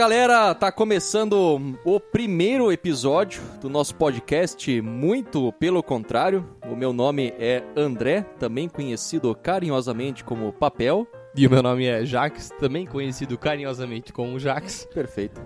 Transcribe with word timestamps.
Galera, 0.00 0.54
tá 0.54 0.72
começando 0.72 1.76
o 1.84 2.00
primeiro 2.00 2.72
episódio 2.72 3.42
do 3.60 3.68
nosso 3.68 3.94
podcast, 3.96 4.80
muito 4.80 5.52
pelo 5.52 5.82
contrário. 5.82 6.48
O 6.66 6.74
meu 6.74 6.90
nome 6.90 7.34
é 7.38 7.62
André, 7.76 8.22
também 8.38 8.66
conhecido 8.66 9.34
carinhosamente 9.34 10.24
como 10.24 10.54
Papel. 10.54 11.06
E 11.36 11.46
o 11.46 11.50
meu 11.50 11.62
nome 11.62 11.84
é 11.84 12.02
Jax, 12.02 12.48
também 12.58 12.86
conhecido 12.86 13.36
carinhosamente 13.36 14.10
como 14.10 14.38
Jax. 14.38 14.88
Perfeito. 14.94 15.38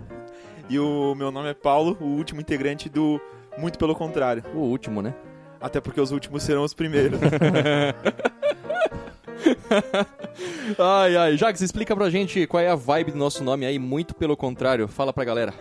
E 0.70 0.78
o 0.78 1.16
meu 1.16 1.32
nome 1.32 1.48
é 1.48 1.54
Paulo, 1.54 1.98
o 2.00 2.04
último 2.04 2.40
integrante 2.40 2.88
do 2.88 3.20
Muito 3.58 3.76
Pelo 3.76 3.96
Contrário. 3.96 4.44
O 4.54 4.58
último, 4.58 5.02
né? 5.02 5.16
Até 5.60 5.80
porque 5.80 6.00
os 6.00 6.12
últimos 6.12 6.44
serão 6.44 6.62
os 6.62 6.72
primeiros. 6.72 7.18
ai, 10.78 11.16
ai. 11.16 11.36
Jax, 11.36 11.60
explica 11.60 11.94
pra 11.94 12.10
gente 12.10 12.46
qual 12.46 12.62
é 12.62 12.68
a 12.68 12.74
vibe 12.74 13.12
do 13.12 13.18
nosso 13.18 13.42
nome 13.42 13.66
aí, 13.66 13.78
muito 13.78 14.14
pelo 14.14 14.36
contrário. 14.36 14.88
Fala 14.88 15.12
pra 15.12 15.24
galera. 15.24 15.54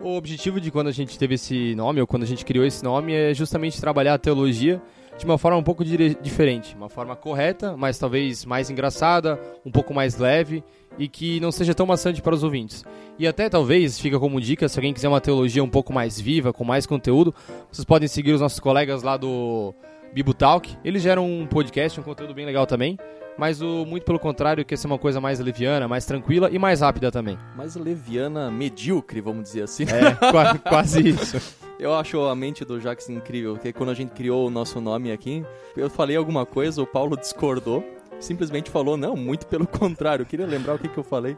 O 0.00 0.16
objetivo 0.16 0.60
de 0.60 0.70
quando 0.70 0.88
a 0.88 0.92
gente 0.92 1.18
teve 1.18 1.34
esse 1.34 1.74
nome, 1.74 2.00
ou 2.00 2.06
quando 2.06 2.22
a 2.22 2.26
gente 2.26 2.44
criou 2.44 2.64
esse 2.64 2.84
nome, 2.84 3.12
é 3.12 3.34
justamente 3.34 3.80
trabalhar 3.80 4.14
a 4.14 4.18
teologia 4.18 4.80
de 5.18 5.24
uma 5.24 5.36
forma 5.36 5.58
um 5.58 5.62
pouco 5.62 5.84
diferente. 5.84 6.76
Uma 6.76 6.88
forma 6.88 7.16
correta, 7.16 7.76
mas 7.76 7.98
talvez 7.98 8.44
mais 8.44 8.70
engraçada, 8.70 9.38
um 9.66 9.70
pouco 9.70 9.92
mais 9.92 10.16
leve 10.16 10.62
e 10.96 11.08
que 11.08 11.40
não 11.40 11.50
seja 11.50 11.74
tão 11.74 11.84
maçante 11.86 12.22
para 12.22 12.34
os 12.34 12.44
ouvintes. 12.44 12.84
E 13.18 13.26
até 13.26 13.48
talvez, 13.48 13.98
fica 13.98 14.18
como 14.18 14.40
dica, 14.40 14.68
se 14.68 14.78
alguém 14.78 14.94
quiser 14.94 15.08
uma 15.08 15.20
teologia 15.20 15.62
um 15.62 15.68
pouco 15.68 15.92
mais 15.92 16.20
viva, 16.20 16.52
com 16.52 16.62
mais 16.62 16.86
conteúdo, 16.86 17.34
vocês 17.70 17.84
podem 17.84 18.06
seguir 18.06 18.32
os 18.32 18.40
nossos 18.40 18.60
colegas 18.60 19.02
lá 19.02 19.16
do 19.16 19.74
Bibutalk. 20.12 20.76
Eles 20.84 21.02
geram 21.02 21.26
um 21.26 21.46
podcast, 21.46 21.98
um 21.98 22.02
conteúdo 22.02 22.34
bem 22.34 22.46
legal 22.46 22.66
também. 22.66 22.98
Mas 23.38 23.62
o 23.62 23.86
muito 23.86 24.04
pelo 24.04 24.18
contrário, 24.18 24.64
quer 24.64 24.76
ser 24.76 24.88
uma 24.88 24.98
coisa 24.98 25.20
mais 25.20 25.38
leviana, 25.38 25.86
mais 25.86 26.04
tranquila 26.04 26.50
e 26.50 26.58
mais 26.58 26.80
rápida 26.80 27.12
também. 27.12 27.38
Mais 27.56 27.76
leviana, 27.76 28.50
medíocre, 28.50 29.20
vamos 29.20 29.44
dizer 29.44 29.62
assim. 29.62 29.84
É, 29.84 30.30
quase, 30.30 30.58
quase 30.68 31.08
isso. 31.08 31.58
Eu 31.78 31.94
acho 31.94 32.20
a 32.22 32.34
mente 32.34 32.64
do 32.64 32.80
Jackson 32.80 33.12
incrível, 33.12 33.54
porque 33.54 33.72
quando 33.72 33.90
a 33.90 33.94
gente 33.94 34.10
criou 34.10 34.48
o 34.48 34.50
nosso 34.50 34.80
nome 34.80 35.12
aqui, 35.12 35.44
eu 35.76 35.88
falei 35.88 36.16
alguma 36.16 36.44
coisa, 36.44 36.82
o 36.82 36.86
Paulo 36.86 37.16
discordou, 37.16 37.84
simplesmente 38.18 38.68
falou, 38.68 38.96
não, 38.96 39.14
muito 39.14 39.46
pelo 39.46 39.64
contrário, 39.68 40.24
eu 40.24 40.26
queria 40.26 40.46
lembrar 40.46 40.74
o 40.74 40.78
que, 40.78 40.88
que 40.88 40.98
eu 40.98 41.04
falei. 41.04 41.36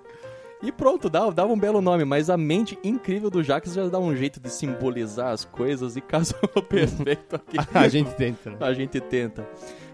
E 0.63 0.71
pronto, 0.71 1.09
dava, 1.09 1.33
dava 1.33 1.53
um 1.53 1.59
belo 1.59 1.81
nome, 1.81 2.05
mas 2.05 2.29
a 2.29 2.37
mente 2.37 2.79
incrível 2.85 3.31
do 3.31 3.43
Jax 3.43 3.73
já 3.73 3.87
dá 3.89 3.99
um 3.99 4.15
jeito 4.15 4.39
de 4.39 4.51
simbolizar 4.51 5.29
as 5.29 5.45
coisas 5.45 5.97
e 5.97 6.01
casou 6.01 6.39
perfeito 6.69 7.37
aqui. 7.37 7.57
a 7.73 7.89
gente 7.89 8.15
tenta, 8.15 8.51
né? 8.51 8.57
A 8.61 8.75
gente 8.75 9.01
tenta. 9.01 9.49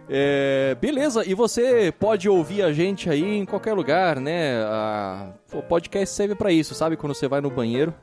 É, 0.09 0.77
beleza, 0.81 1.25
e 1.25 1.35
você 1.35 1.93
pode 1.97 2.29
ouvir 2.29 2.63
a 2.63 2.73
gente 2.73 3.11
aí 3.11 3.39
em 3.39 3.45
qualquer 3.45 3.75
lugar, 3.75 4.21
né? 4.21 4.63
A, 4.65 5.33
o 5.53 5.63
podcast 5.63 6.15
serve 6.15 6.35
para 6.35 6.51
isso, 6.51 6.75
sabe? 6.75 6.97
Quando 6.97 7.15
você 7.15 7.29
vai 7.29 7.41
no 7.41 7.51
banheiro, 7.51 7.95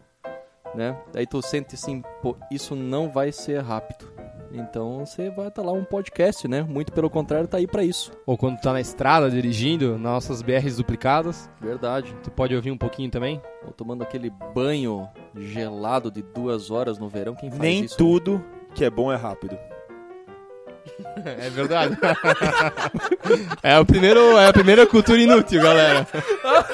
né? 0.73 0.97
Aí 1.15 1.25
tu 1.25 1.41
sente 1.41 1.75
assim, 1.75 2.01
pô, 2.21 2.35
isso 2.51 2.75
não 2.75 3.09
vai 3.09 3.31
ser 3.31 3.59
rápido. 3.61 4.12
Então 4.53 5.03
você 5.03 5.31
vai 5.31 5.47
estar 5.47 5.63
tá 5.63 5.67
lá 5.67 5.73
um 5.73 5.83
podcast, 5.83 6.47
né? 6.47 6.61
Muito 6.61 6.91
pelo 6.91 7.09
contrário, 7.09 7.47
tá 7.47 7.57
aí 7.57 7.65
para 7.65 7.83
isso. 7.83 8.11
Ou 8.23 8.37
quando 8.37 8.59
tá 8.61 8.71
na 8.71 8.79
estrada 8.79 9.29
dirigindo, 9.29 9.97
nossas 9.97 10.43
BRs 10.43 10.77
duplicadas. 10.77 11.49
Verdade. 11.59 12.15
Tu 12.23 12.29
pode 12.29 12.55
ouvir 12.55 12.69
um 12.69 12.77
pouquinho 12.77 13.09
também? 13.09 13.41
Ou 13.65 13.71
tomando 13.71 14.03
aquele 14.03 14.31
banho 14.53 15.09
gelado 15.35 16.11
de 16.11 16.21
duas 16.21 16.69
horas 16.69 16.99
no 16.99 17.09
verão, 17.09 17.33
quem 17.33 17.49
faz 17.49 17.59
Nem 17.59 17.83
isso? 17.83 17.95
Nem 17.97 17.97
tudo 17.97 18.45
que 18.75 18.85
é 18.85 18.89
bom 18.89 19.11
é 19.11 19.15
rápido. 19.15 19.57
É 21.25 21.49
verdade. 21.49 21.97
é, 23.63 23.79
o 23.79 23.85
primeiro, 23.85 24.37
é 24.37 24.47
a 24.47 24.53
primeira 24.53 24.85
cultura 24.85 25.21
inútil, 25.21 25.61
galera. 25.61 26.05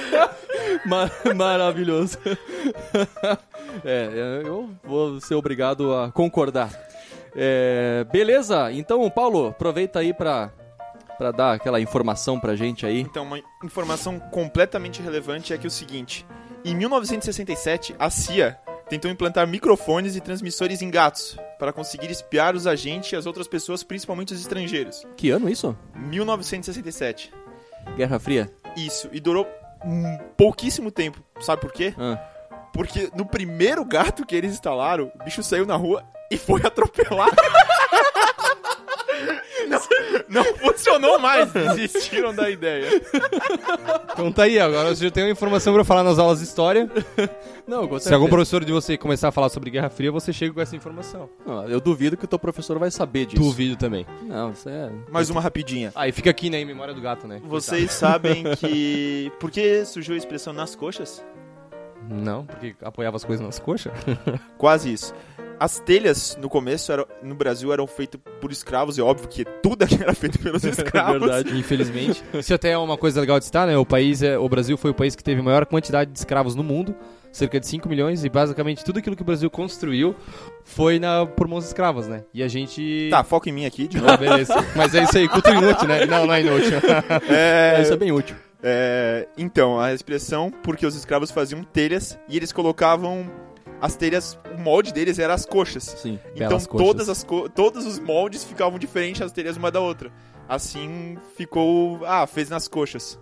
Mar 0.85 1.11
maravilhoso. 1.35 2.17
é, 3.85 4.09
eu 4.43 4.69
vou 4.83 5.21
ser 5.21 5.35
obrigado 5.35 5.93
a 5.93 6.11
concordar. 6.11 6.71
É, 7.41 8.03
beleza, 8.11 8.69
então, 8.73 9.09
Paulo, 9.09 9.47
aproveita 9.47 9.99
aí 9.99 10.13
pra, 10.13 10.51
pra 11.17 11.31
dar 11.31 11.53
aquela 11.53 11.79
informação 11.79 12.37
pra 12.37 12.53
gente 12.53 12.85
aí. 12.85 12.99
Então, 12.99 13.23
uma 13.23 13.39
informação 13.63 14.19
completamente 14.19 15.01
relevante 15.01 15.53
é 15.53 15.57
que 15.57 15.65
é 15.65 15.69
o 15.69 15.71
seguinte: 15.71 16.27
em 16.65 16.75
1967, 16.75 17.95
a 17.97 18.09
CIA 18.09 18.59
tentou 18.89 19.09
implantar 19.09 19.47
microfones 19.47 20.17
e 20.17 20.19
transmissores 20.19 20.81
em 20.81 20.89
gatos 20.89 21.37
para 21.57 21.71
conseguir 21.71 22.11
espiar 22.11 22.57
os 22.57 22.67
agentes 22.67 23.13
e 23.13 23.15
as 23.15 23.25
outras 23.25 23.47
pessoas, 23.47 23.83
principalmente 23.83 24.33
os 24.33 24.41
estrangeiros. 24.41 25.05
Que 25.15 25.29
ano 25.29 25.47
isso? 25.47 25.77
1967. 25.95 27.31
Guerra 27.95 28.19
Fria? 28.19 28.51
Isso, 28.75 29.07
e 29.13 29.19
durou 29.21 29.47
um 29.85 30.17
pouquíssimo 30.35 30.91
tempo. 30.91 31.23
Sabe 31.39 31.61
por 31.61 31.71
quê? 31.71 31.93
Ah. 31.97 32.19
Porque 32.73 33.09
no 33.15 33.25
primeiro 33.25 33.83
gato 33.83 34.25
que 34.25 34.35
eles 34.35 34.51
instalaram, 34.51 35.11
o 35.13 35.23
bicho 35.23 35.43
saiu 35.43 35.65
na 35.65 35.75
rua 35.75 36.03
e 36.31 36.37
foi 36.37 36.61
atropelado. 36.65 37.35
não, 39.67 40.43
não 40.43 40.43
funcionou 40.55 41.19
mais, 41.19 41.51
desistiram 41.51 42.33
da 42.33 42.49
ideia. 42.49 43.01
Então 44.11 44.31
tá 44.31 44.43
aí, 44.43 44.59
agora 44.59 44.95
você 44.95 45.05
já 45.05 45.11
tem 45.11 45.23
uma 45.23 45.31
informação 45.31 45.73
pra 45.73 45.83
falar 45.83 46.03
nas 46.03 46.19
aulas 46.19 46.39
de 46.39 46.45
história. 46.45 46.89
Não, 47.67 47.99
Se 47.99 48.13
algum 48.13 48.27
professor 48.27 48.65
de 48.65 48.71
você 48.71 48.97
começar 48.97 49.27
a 49.27 49.31
falar 49.31 49.49
sobre 49.49 49.69
Guerra 49.69 49.89
Fria, 49.89 50.11
você 50.11 50.33
chega 50.33 50.53
com 50.53 50.61
essa 50.61 50.75
informação. 50.75 51.29
Não, 51.45 51.67
eu 51.67 51.79
duvido 51.79 52.17
que 52.17 52.25
o 52.25 52.27
teu 52.27 52.39
professor 52.39 52.79
vai 52.79 52.89
saber 52.89 53.27
disso. 53.27 53.41
Duvido 53.41 53.75
também. 53.75 54.05
Não, 54.23 54.51
isso 54.51 54.67
é... 54.67 54.91
Mais 55.11 55.29
uma 55.29 55.39
rapidinha. 55.39 55.91
Aí 55.95 56.09
ah, 56.09 56.13
fica 56.13 56.29
aqui, 56.29 56.49
né, 56.49 56.59
em 56.59 56.65
memória 56.65 56.93
do 56.93 57.01
gato, 57.01 57.27
né? 57.27 57.39
Vocês 57.43 57.91
sabem 57.91 58.43
que... 58.57 59.31
Por 59.39 59.51
que 59.51 59.85
surgiu 59.85 60.15
a 60.15 60.17
expressão 60.17 60.51
nas 60.51 60.75
coxas? 60.75 61.23
Não, 62.07 62.45
porque 62.45 62.75
apoiava 62.81 63.17
as 63.17 63.23
coisas 63.23 63.45
nas 63.45 63.59
coxas? 63.59 63.91
Quase 64.57 64.91
isso. 64.93 65.13
As 65.59 65.77
telhas, 65.77 66.37
no 66.41 66.47
começo, 66.47 66.89
eram, 66.89 67.05
no 67.21 67.35
Brasil, 67.35 67.73
eram 67.73 67.85
feitas 67.85 68.21
por 68.39 68.49
escravos, 68.49 68.97
e 68.97 69.01
é 69.01 69.03
óbvio 69.03 69.27
que 69.27 69.43
tudo 69.61 69.83
aqui 69.83 70.01
era 70.01 70.13
feito 70.15 70.39
pelos 70.39 70.63
escravos. 70.65 71.15
é 71.15 71.19
verdade, 71.19 71.59
infelizmente. 71.59 72.23
Isso 72.33 72.53
até 72.53 72.71
é 72.71 72.77
uma 72.77 72.97
coisa 72.97 73.19
legal 73.19 73.37
de 73.39 73.45
citar, 73.45 73.67
né? 73.67 73.77
O 73.77 73.85
país, 73.85 74.23
é, 74.23 74.37
o 74.37 74.47
Brasil 74.47 74.77
foi 74.77 74.91
o 74.91 74.93
país 74.93 75.17
que 75.17 75.23
teve 75.23 75.41
a 75.41 75.43
maior 75.43 75.65
quantidade 75.65 76.11
de 76.11 76.17
escravos 76.17 76.55
no 76.55 76.63
mundo, 76.63 76.95
cerca 77.29 77.59
de 77.59 77.67
5 77.67 77.89
milhões, 77.89 78.23
e 78.23 78.29
basicamente 78.29 78.85
tudo 78.85 78.99
aquilo 78.99 79.17
que 79.17 79.21
o 79.21 79.25
Brasil 79.25 79.49
construiu 79.51 80.15
foi 80.63 80.97
na, 80.97 81.25
por 81.25 81.45
mãos 81.45 81.65
escravas, 81.65 82.07
né? 82.07 82.23
E 82.33 82.41
a 82.41 82.47
gente... 82.47 83.09
Tá, 83.11 83.21
foca 83.25 83.49
em 83.49 83.51
mim 83.51 83.65
aqui, 83.65 83.85
de 83.85 83.97
novo. 83.97 84.13
Ah, 84.13 84.17
beleza. 84.17 84.53
Mas 84.77 84.95
é 84.95 85.03
isso 85.03 85.17
aí, 85.17 85.27
cultura 85.27 85.57
inútil, 85.57 85.87
né? 85.89 86.05
Não, 86.05 86.25
não 86.25 86.33
é 86.33 86.39
inútil. 86.39 86.77
é... 87.29 87.81
Isso 87.81 87.91
é 87.91 87.97
bem 87.97 88.13
útil. 88.13 88.37
É, 88.61 89.27
então, 89.37 89.79
a 89.79 89.93
expressão 89.93 90.51
porque 90.51 90.85
os 90.85 90.95
escravos 90.95 91.31
faziam 91.31 91.63
telhas 91.63 92.19
e 92.27 92.35
eles 92.35 92.51
colocavam 92.51 93.29
as 93.81 93.95
telhas, 93.95 94.37
o 94.53 94.59
molde 94.59 94.93
deles 94.93 95.19
era 95.19 95.33
as 95.33 95.45
coxas. 95.45 95.83
Sim. 95.83 96.19
Então 96.35 96.59
todas 96.59 97.07
as 97.07 97.25
todos 97.55 97.85
os 97.85 97.99
moldes 97.99 98.43
ficavam 98.43 98.77
diferentes 98.77 99.21
as 99.21 99.31
telhas 99.31 99.57
uma 99.57 99.71
da 99.71 99.79
outra. 99.79 100.11
Assim 100.47 101.17
ficou, 101.37 102.01
ah, 102.05 102.27
fez 102.27 102.49
nas 102.49 102.67
coxas. 102.67 103.19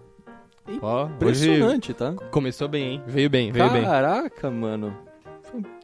Impressionante, 0.68 1.94
tá? 1.94 2.14
Começou 2.31 2.68
bem, 2.68 2.94
hein? 2.94 3.04
Veio 3.06 3.30
bem, 3.30 3.52
veio 3.52 3.66
Caraca, 3.66 3.80
bem. 3.80 3.90
Caraca, 3.90 4.52
mano. 4.52 4.98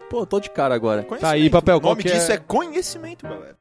Pô, 0.09 0.25
tô 0.25 0.39
de 0.39 0.49
cara 0.49 0.75
agora. 0.75 1.03
Tá 1.03 1.31
aí, 1.31 1.49
papel, 1.49 1.77
O 1.77 1.79
nome 1.79 2.03
disso 2.03 2.31
é... 2.31 2.35
é 2.35 2.37
conhecimento, 2.37 3.23
galera. 3.23 3.55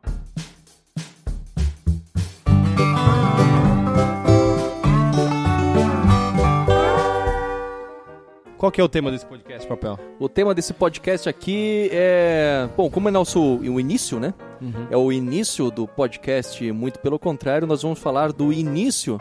Qual 8.63 8.71
que 8.71 8.81
é 8.81 8.85
o 8.85 8.89
tema 8.89 9.11
desse 9.11 9.27
podcast, 9.27 9.67
Papel? 9.67 9.99
O 10.21 10.29
tema 10.29 10.55
desse 10.55 10.73
podcast 10.73 11.29
aqui 11.29 11.91
é... 11.93 12.69
Bom, 12.77 12.89
como 12.89 13.09
é 13.09 13.11
nosso 13.11 13.41
o 13.41 13.81
início, 13.81 14.21
né? 14.21 14.33
Uhum. 14.61 14.87
É 14.89 14.97
o 14.97 15.11
início 15.11 15.69
do 15.69 15.89
podcast, 15.89 16.71
muito 16.71 17.01
pelo 17.01 17.19
contrário, 17.19 17.67
nós 17.67 17.83
vamos 17.83 17.99
falar 17.99 18.33
do 18.33 18.53
início 18.53 19.21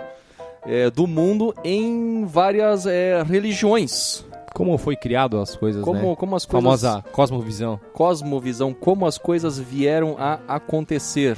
é, 0.63 0.91
do 0.91 1.07
mundo 1.07 1.55
em 1.63 2.23
várias 2.23 2.85
é, 2.85 3.23
religiões. 3.23 4.23
Como 4.53 4.77
foi 4.77 4.95
criado 4.95 5.39
as 5.39 5.55
coisas, 5.55 5.83
como, 5.83 5.99
né? 5.99 6.15
Como 6.15 6.35
as 6.35 6.45
coisas... 6.45 6.63
Famosa 6.63 7.03
cosmovisão. 7.11 7.79
Cosmovisão, 7.93 8.73
como 8.75 9.07
as 9.07 9.17
coisas 9.17 9.57
vieram 9.57 10.17
a 10.19 10.37
acontecer. 10.47 11.35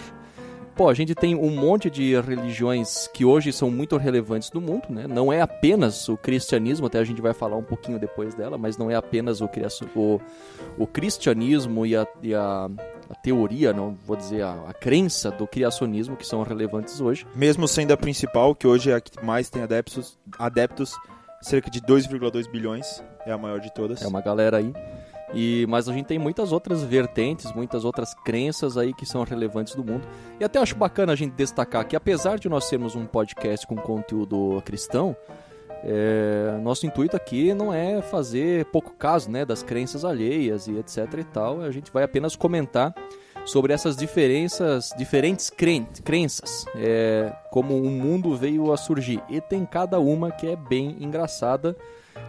Pô, 0.75 0.89
a 0.89 0.93
gente 0.93 1.13
tem 1.13 1.35
um 1.35 1.51
monte 1.51 1.87
de 1.87 2.19
religiões 2.19 3.07
que 3.13 3.23
hoje 3.23 3.53
são 3.53 3.69
muito 3.69 3.95
relevantes 3.95 4.51
no 4.51 4.59
mundo, 4.59 4.85
né? 4.89 5.05
Não 5.07 5.31
é 5.31 5.39
apenas 5.39 6.09
o 6.09 6.17
cristianismo, 6.17 6.87
até 6.87 6.97
a 6.97 7.03
gente 7.03 7.21
vai 7.21 7.31
falar 7.31 7.55
um 7.55 7.63
pouquinho 7.63 7.99
depois 7.99 8.33
dela, 8.33 8.57
mas 8.57 8.75
não 8.75 8.89
é 8.89 8.95
apenas 8.95 9.39
o, 9.39 9.49
o, 9.95 10.19
o 10.77 10.87
cristianismo 10.87 11.85
e, 11.85 11.95
a, 11.95 12.07
e 12.23 12.33
a, 12.33 12.69
a, 13.07 13.15
teoria, 13.15 13.71
não 13.71 13.95
vou 14.03 14.15
dizer 14.15 14.41
a, 14.41 14.53
a, 14.67 14.73
crença 14.73 15.29
do 15.29 15.45
criacionismo 15.45 16.15
que 16.15 16.25
são 16.25 16.41
relevantes 16.41 16.99
hoje. 16.99 17.27
Mesmo 17.35 17.67
sendo 17.67 17.91
a 17.91 17.97
principal, 17.97 18.55
que 18.55 18.65
hoje 18.65 18.89
é 18.89 18.95
a 18.95 19.01
que 19.01 19.23
mais 19.23 19.51
tem 19.51 19.61
adeptos, 19.61 20.17
adeptos 20.39 20.95
cerca 21.39 21.69
de 21.69 21.81
2,2 21.81 22.49
bilhões, 22.49 23.03
é 23.27 23.31
a 23.31 23.37
maior 23.37 23.59
de 23.59 23.71
todas. 23.71 24.01
É 24.01 24.07
uma 24.07 24.21
galera 24.21 24.57
aí. 24.57 24.73
E, 25.33 25.65
mas 25.67 25.89
a 25.89 25.93
gente 25.93 26.05
tem 26.05 26.19
muitas 26.19 26.51
outras 26.51 26.83
vertentes, 26.83 27.51
muitas 27.53 27.83
outras 27.83 28.13
crenças 28.13 28.77
aí 28.77 28.93
que 28.93 29.05
são 29.05 29.23
relevantes 29.23 29.75
do 29.75 29.83
mundo. 29.83 30.07
E 30.39 30.43
até 30.43 30.59
acho 30.59 30.75
bacana 30.75 31.13
a 31.13 31.15
gente 31.15 31.33
destacar 31.33 31.87
que 31.87 31.95
apesar 31.95 32.37
de 32.37 32.47
nós 32.47 32.65
sermos 32.65 32.95
um 32.95 33.05
podcast 33.05 33.65
com 33.65 33.75
conteúdo 33.75 34.61
cristão, 34.63 35.15
É, 35.85 36.57
nosso 36.61 36.85
intuito 36.85 37.13
aqui 37.13 37.53
não 37.53 37.73
é 37.73 38.01
fazer 38.01 38.63
pouco 38.71 38.95
caso 38.95 39.29
né, 39.29 39.43
das 39.43 39.61
crenças 39.61 40.05
alheias 40.05 40.65
e 40.65 40.77
etc 40.77 41.13
e 41.19 41.23
tal. 41.25 41.59
A 41.59 41.71
gente 41.71 41.91
vai 41.91 42.03
apenas 42.03 42.37
comentar 42.37 42.95
sobre 43.45 43.73
essas 43.73 43.97
diferenças, 43.97 44.93
diferentes 44.97 45.49
cren 45.49 45.85
crenças, 46.01 46.65
é, 46.73 47.33
como 47.51 47.75
o 47.75 47.89
mundo 47.89 48.33
veio 48.33 48.71
a 48.71 48.77
surgir. 48.77 49.21
E 49.27 49.41
tem 49.41 49.65
cada 49.65 49.99
uma 49.99 50.31
que 50.31 50.47
é 50.47 50.55
bem 50.55 50.95
engraçada. 51.01 51.75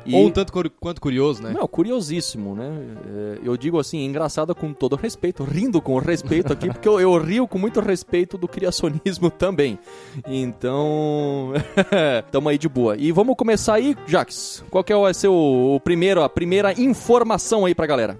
E... 0.06 0.14
Ou 0.14 0.26
um 0.26 0.30
tanto 0.30 0.52
quanto 0.80 1.00
curioso, 1.00 1.42
né? 1.42 1.52
Não, 1.54 1.66
curiosíssimo, 1.66 2.54
né? 2.54 2.70
É, 3.06 3.38
eu 3.42 3.56
digo 3.56 3.78
assim, 3.78 4.04
engraçada 4.04 4.54
com 4.54 4.72
todo 4.72 4.96
respeito, 4.96 5.42
rindo 5.44 5.80
com 5.80 5.96
respeito 5.98 6.52
aqui, 6.52 6.68
porque 6.68 6.86
eu, 6.88 7.00
eu 7.00 7.16
rio 7.18 7.48
com 7.48 7.58
muito 7.58 7.80
respeito 7.80 8.36
do 8.36 8.46
criacionismo 8.46 9.30
também. 9.32 9.78
Então, 10.26 11.52
tamo 12.30 12.48
aí 12.48 12.58
de 12.58 12.68
boa. 12.68 12.96
E 12.96 13.10
vamos 13.12 13.34
começar 13.36 13.74
aí, 13.74 13.96
Jax. 14.06 14.64
Qual 14.70 14.84
que 14.84 14.92
é 14.92 14.96
vai 14.96 15.14
ser 15.14 15.28
o, 15.28 15.74
o 15.76 15.80
primeiro, 15.80 16.22
a 16.22 16.28
primeira 16.28 16.78
informação 16.78 17.64
aí 17.64 17.74
pra 17.74 17.86
galera? 17.86 18.18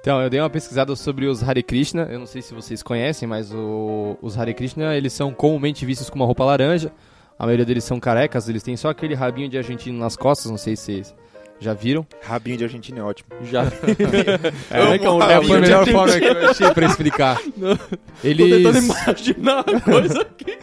Então, 0.00 0.20
eu 0.20 0.28
dei 0.28 0.40
uma 0.40 0.50
pesquisada 0.50 0.94
sobre 0.96 1.26
os 1.26 1.42
Hare 1.42 1.62
Krishna. 1.62 2.08
Eu 2.10 2.18
não 2.18 2.26
sei 2.26 2.42
se 2.42 2.52
vocês 2.52 2.82
conhecem, 2.82 3.26
mas 3.28 3.52
o- 3.54 4.16
os 4.20 4.36
Hare 4.36 4.52
Krishna, 4.52 4.96
eles 4.96 5.12
são 5.12 5.32
comumente 5.32 5.86
vistos 5.86 6.10
com 6.10 6.16
uma 6.16 6.26
roupa 6.26 6.44
laranja. 6.44 6.92
A 7.42 7.44
maioria 7.44 7.66
deles 7.66 7.82
são 7.82 7.98
carecas, 7.98 8.48
eles 8.48 8.62
têm 8.62 8.76
só 8.76 8.88
aquele 8.88 9.14
rabinho 9.16 9.48
de 9.48 9.58
argentino 9.58 9.98
nas 9.98 10.14
costas, 10.14 10.48
não 10.48 10.56
sei 10.56 10.76
se 10.76 10.84
vocês 10.84 11.14
já 11.58 11.74
viram. 11.74 12.06
Rabinho 12.22 12.56
de 12.56 12.62
Argentina 12.62 13.00
é 13.00 13.02
ótimo. 13.02 13.30
Já. 13.50 13.64
É, 14.70 14.96
que 14.96 15.04
é 15.04 15.10
um 15.10 15.20
é, 15.20 15.34
a 15.34 15.40
melhor 15.40 15.80
argentino. 15.80 15.98
forma 15.98 16.20
que 16.20 16.24
eu 16.24 16.50
achei 16.50 16.70
pra 16.70 16.86
explicar. 16.86 17.38
Tô 17.42 17.50
tentando 17.50 17.76
Eles, 18.22 18.84
imaginar 18.84 19.64
a 19.66 19.80
coisa 19.80 20.22
aqui. 20.22 20.56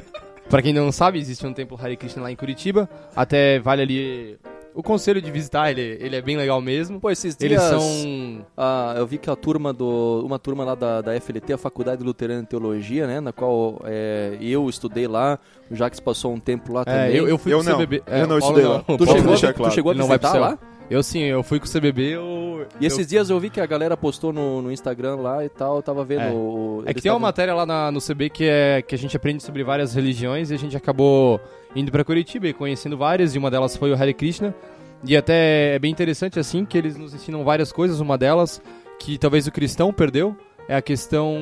pra 0.49 0.61
quem 0.61 0.71
não 0.71 0.89
sabe, 0.89 1.19
existe 1.19 1.45
um 1.45 1.51
templo 1.51 1.77
Hare 1.77 1.97
Krishna 1.97 2.23
lá 2.23 2.31
em 2.31 2.35
Curitiba. 2.37 2.89
Até 3.13 3.59
vale 3.59 3.81
ali 3.81 4.39
o 4.74 4.83
conselho 4.83 5.21
de 5.21 5.30
visitar, 5.31 5.71
ele, 5.71 5.98
ele 6.00 6.16
é 6.16 6.21
bem 6.21 6.38
legal 6.38 6.62
mesmo. 6.62 7.00
Pô, 7.00 7.10
esses 7.10 7.36
dias... 7.36 7.51
Eles 7.51 7.63
são 7.63 8.45
Ah, 8.57 8.94
eu 8.98 9.06
vi 9.07 9.18
que 9.18 9.30
a 9.30 9.36
turma 9.36 9.74
do. 9.74 10.24
Uma 10.25 10.39
turma 10.39 10.63
lá 10.63 10.75
da, 10.75 11.01
da 11.01 11.19
FLT, 11.19 11.54
a 11.54 11.57
Faculdade 11.57 12.04
Luterana 12.04 12.42
de 12.42 12.48
Teologia, 12.48 13.06
né? 13.07 13.19
Na 13.19 13.31
qual 13.33 13.81
é, 13.86 14.38
eu 14.42 14.69
estudei 14.69 15.07
lá, 15.07 15.38
o 15.69 15.75
Jax 15.75 16.00
passou 16.00 16.33
um 16.33 16.39
tempo 16.39 16.71
lá 16.74 16.81
É, 16.81 16.86
também. 16.86 17.16
eu, 17.16 17.27
eu 17.27 17.38
fui 17.38 17.54
Eu 17.54 17.60
com 17.60 17.66
o 17.66 17.69
não. 17.69 17.77
CBB. 17.77 18.04
Eu 18.07 18.27
não 18.27 18.38
estudei 18.38 18.63
lá. 18.66 18.80
Tu 18.80 18.86
Paulo 18.86 19.06
chegou, 19.06 19.21
não. 19.24 19.27
deixar 19.31 19.54
tu 19.54 19.57
claro. 19.57 19.74
chegou 19.74 19.89
a 19.89 19.94
Ele 19.94 20.00
não 20.01 20.07
vai 20.07 20.18
visitar 20.18 20.31
pro 20.31 20.42
lá? 20.42 20.60
Eu 20.89 21.04
sim, 21.04 21.19
eu 21.22 21.44
fui 21.44 21.60
com 21.60 21.68
o 21.68 21.69
CBB, 21.69 22.15
eu... 22.15 22.65
E 22.81 22.86
esses 22.88 23.00
eu- 23.01 23.06
dias 23.06 23.30
eu 23.30 23.39
vi 23.39 23.51
que 23.51 23.62
a 23.62 23.65
galera 23.68 23.95
postou 23.95 24.33
no, 24.33 24.60
no 24.60 24.72
Instagram 24.72 25.18
lá 25.18 25.45
e 25.45 25.50
tal, 25.50 25.75
eu 25.75 25.81
tava 25.83 26.04
vendo. 26.04 26.22
É. 26.22 26.31
o- 26.31 26.81
É 26.83 26.94
que 26.95 27.01
tem 27.01 27.12
uma 27.12 27.19
matéria 27.19 27.54
lá 27.54 27.63
na- 27.63 27.92
no 27.92 28.00
CB 28.01 28.30
que, 28.31 28.44
é, 28.45 28.81
que 28.81 28.95
a 28.95 28.98
gente 28.98 29.15
aprende 29.15 29.44
sobre 29.44 29.63
várias 29.63 29.94
religiões 29.94 30.50
e 30.50 30.56
a 30.56 30.57
gente 30.57 30.75
acabou 30.75 31.39
indo 31.75 31.92
pra 31.92 32.04
Curitiba 32.04 32.48
e 32.48 32.54
conhecendo 32.54 32.98
várias, 32.98 33.36
e 33.36 33.38
uma 33.38 33.51
delas 33.51 33.75
foi 33.75 33.92
o 33.92 33.95
Hare 33.95 34.13
Krishna. 34.13 34.54
E 35.04 35.16
até 35.16 35.75
é 35.75 35.80
bem 35.80 35.92
interessante 35.92 36.39
assim 36.39 36.66
que 36.66 36.77
eles 36.77 36.98
nos 36.98 37.13
ensinam 37.13 37.44
várias 37.44 37.71
coisas, 37.71 38.00
uma 38.00 38.18
delas 38.18 38.62
que 39.00 39.18
talvez 39.18 39.48
o 39.48 39.51
cristão 39.51 39.94
perdeu 39.94 40.36
é 40.68 40.75
a 40.75 40.81
questão 40.81 41.36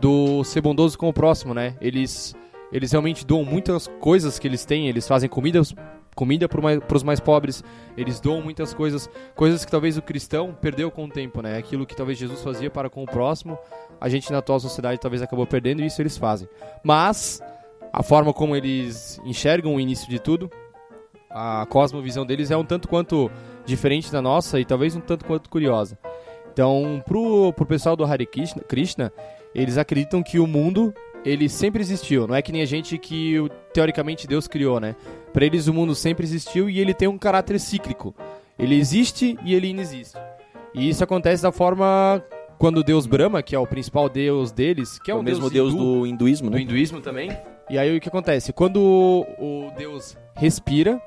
do 0.00 0.42
ser 0.44 0.60
bondoso 0.60 0.98
com 0.98 1.08
o 1.08 1.12
próximo, 1.12 1.54
né? 1.54 1.76
Eles 1.80 2.34
eles 2.70 2.92
realmente 2.92 3.24
doam 3.24 3.44
muitas 3.44 3.86
coisas 4.00 4.38
que 4.38 4.46
eles 4.46 4.64
têm, 4.64 4.88
eles 4.88 5.08
fazem 5.08 5.28
comida 5.28 5.62
comida 6.14 6.48
para 6.48 6.96
os 6.96 7.04
mais 7.04 7.20
pobres, 7.20 7.62
eles 7.96 8.18
doam 8.18 8.42
muitas 8.42 8.74
coisas, 8.74 9.08
coisas 9.36 9.64
que 9.64 9.70
talvez 9.70 9.96
o 9.96 10.02
cristão 10.02 10.52
perdeu 10.52 10.90
com 10.90 11.04
o 11.04 11.08
tempo, 11.08 11.40
né? 11.40 11.56
Aquilo 11.56 11.86
que 11.86 11.94
talvez 11.94 12.18
Jesus 12.18 12.42
fazia 12.42 12.68
para 12.68 12.90
com 12.90 13.04
o 13.04 13.06
próximo, 13.06 13.56
a 14.00 14.08
gente 14.08 14.32
na 14.32 14.38
atual 14.38 14.58
sociedade 14.58 15.00
talvez 15.00 15.22
acabou 15.22 15.46
perdendo 15.46 15.80
e 15.80 15.86
isso 15.86 16.02
eles 16.02 16.18
fazem. 16.18 16.48
Mas 16.82 17.40
a 17.98 18.02
forma 18.04 18.32
como 18.32 18.54
eles 18.54 19.20
enxergam 19.24 19.74
o 19.74 19.80
início 19.80 20.08
de 20.08 20.20
tudo, 20.20 20.48
a 21.28 21.66
cosmovisão 21.68 22.24
deles 22.24 22.48
é 22.48 22.56
um 22.56 22.64
tanto 22.64 22.86
quanto 22.86 23.28
diferente 23.66 24.12
da 24.12 24.22
nossa 24.22 24.60
e 24.60 24.64
talvez 24.64 24.94
um 24.94 25.00
tanto 25.00 25.24
quanto 25.24 25.50
curiosa. 25.50 25.98
Então, 26.52 27.02
pro, 27.04 27.52
pro 27.54 27.66
pessoal 27.66 27.96
do 27.96 28.04
Hare 28.04 28.24
Krishna, 28.24 28.62
Krishna, 28.62 29.12
eles 29.52 29.76
acreditam 29.76 30.22
que 30.22 30.38
o 30.38 30.46
mundo 30.46 30.94
ele 31.24 31.48
sempre 31.48 31.82
existiu. 31.82 32.28
Não 32.28 32.36
é 32.36 32.40
que 32.40 32.52
nem 32.52 32.62
a 32.62 32.66
gente 32.66 32.96
que 32.98 33.34
teoricamente 33.74 34.28
Deus 34.28 34.46
criou, 34.46 34.78
né? 34.78 34.94
Para 35.32 35.44
eles 35.44 35.66
o 35.66 35.74
mundo 35.74 35.92
sempre 35.92 36.24
existiu 36.24 36.70
e 36.70 36.78
ele 36.78 36.94
tem 36.94 37.08
um 37.08 37.18
caráter 37.18 37.58
cíclico. 37.58 38.14
Ele 38.56 38.76
existe 38.76 39.36
e 39.44 39.56
ele 39.56 39.70
inexiste. 39.70 40.16
E 40.72 40.88
isso 40.88 41.02
acontece 41.02 41.42
da 41.42 41.50
forma 41.50 42.24
quando 42.58 42.78
o 42.78 42.84
Deus 42.84 43.08
Brahma, 43.08 43.42
que 43.42 43.56
é 43.56 43.58
o 43.58 43.66
principal 43.66 44.08
deus 44.08 44.52
deles, 44.52 45.00
que 45.00 45.10
é 45.10 45.14
o 45.16 45.18
o, 45.18 45.22
mesmo 45.22 45.50
Deus 45.50 45.74
hindu, 45.74 45.82
do 45.82 46.06
hinduísmo, 46.06 46.48
do 46.48 46.56
né? 46.56 46.62
hinduísmo 46.62 47.00
também. 47.00 47.36
E 47.70 47.78
aí 47.78 47.96
o 47.96 48.00
que 48.00 48.08
acontece? 48.08 48.52
Quando 48.52 48.78
o, 48.80 49.70
Deus 49.76 50.16
respira, 50.34 51.00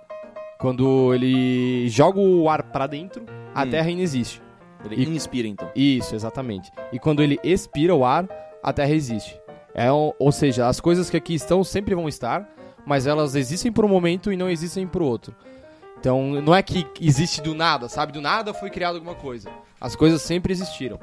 quando 0.59 1.13
ele 1.13 1.87
joga 1.89 2.19
o 2.19 2.49
ar 2.49 2.63
pra 2.63 2.85
dentro, 2.87 3.25
a 3.53 3.63
Hum. 3.63 3.69
Terra 3.69 3.89
inexiste. 3.89 4.41
Ele 4.85 5.03
E- 5.03 5.09
inspira, 5.15 5.47
então. 5.47 5.69
Isso, 5.75 6.15
exatamente. 6.15 6.71
E 6.91 6.99
quando 6.99 7.21
ele 7.21 7.39
expira 7.43 7.95
o 7.95 8.03
ar, 8.05 8.27
a 8.63 8.71
Terra 8.73 8.91
existe. 8.91 9.39
É, 9.73 9.91
ou 9.91 10.31
seja, 10.31 10.67
as 10.67 10.79
coisas 10.79 11.09
que 11.09 11.15
aqui 11.17 11.33
estão 11.33 11.63
sempre 11.63 11.95
vão 11.95 12.07
estar, 12.09 12.47
mas 12.85 13.07
elas 13.07 13.35
existem 13.35 13.71
por 13.71 13.85
um 13.85 13.87
momento 13.87 14.31
e 14.31 14.35
não 14.37 14.49
existem 14.49 14.85
por 14.87 15.01
outro. 15.01 15.33
Então, 15.99 16.41
não 16.41 16.53
é 16.55 16.61
que 16.63 16.85
existe 16.99 17.41
do 17.41 17.53
nada, 17.53 17.87
sabe? 17.87 18.11
Do 18.11 18.21
nada 18.21 18.53
foi 18.53 18.69
criada 18.71 18.97
alguma 18.97 19.13
coisa. 19.15 19.49
As 19.79 19.95
coisas 19.95 20.21
sempre 20.23 20.51
existiram. 20.51 20.99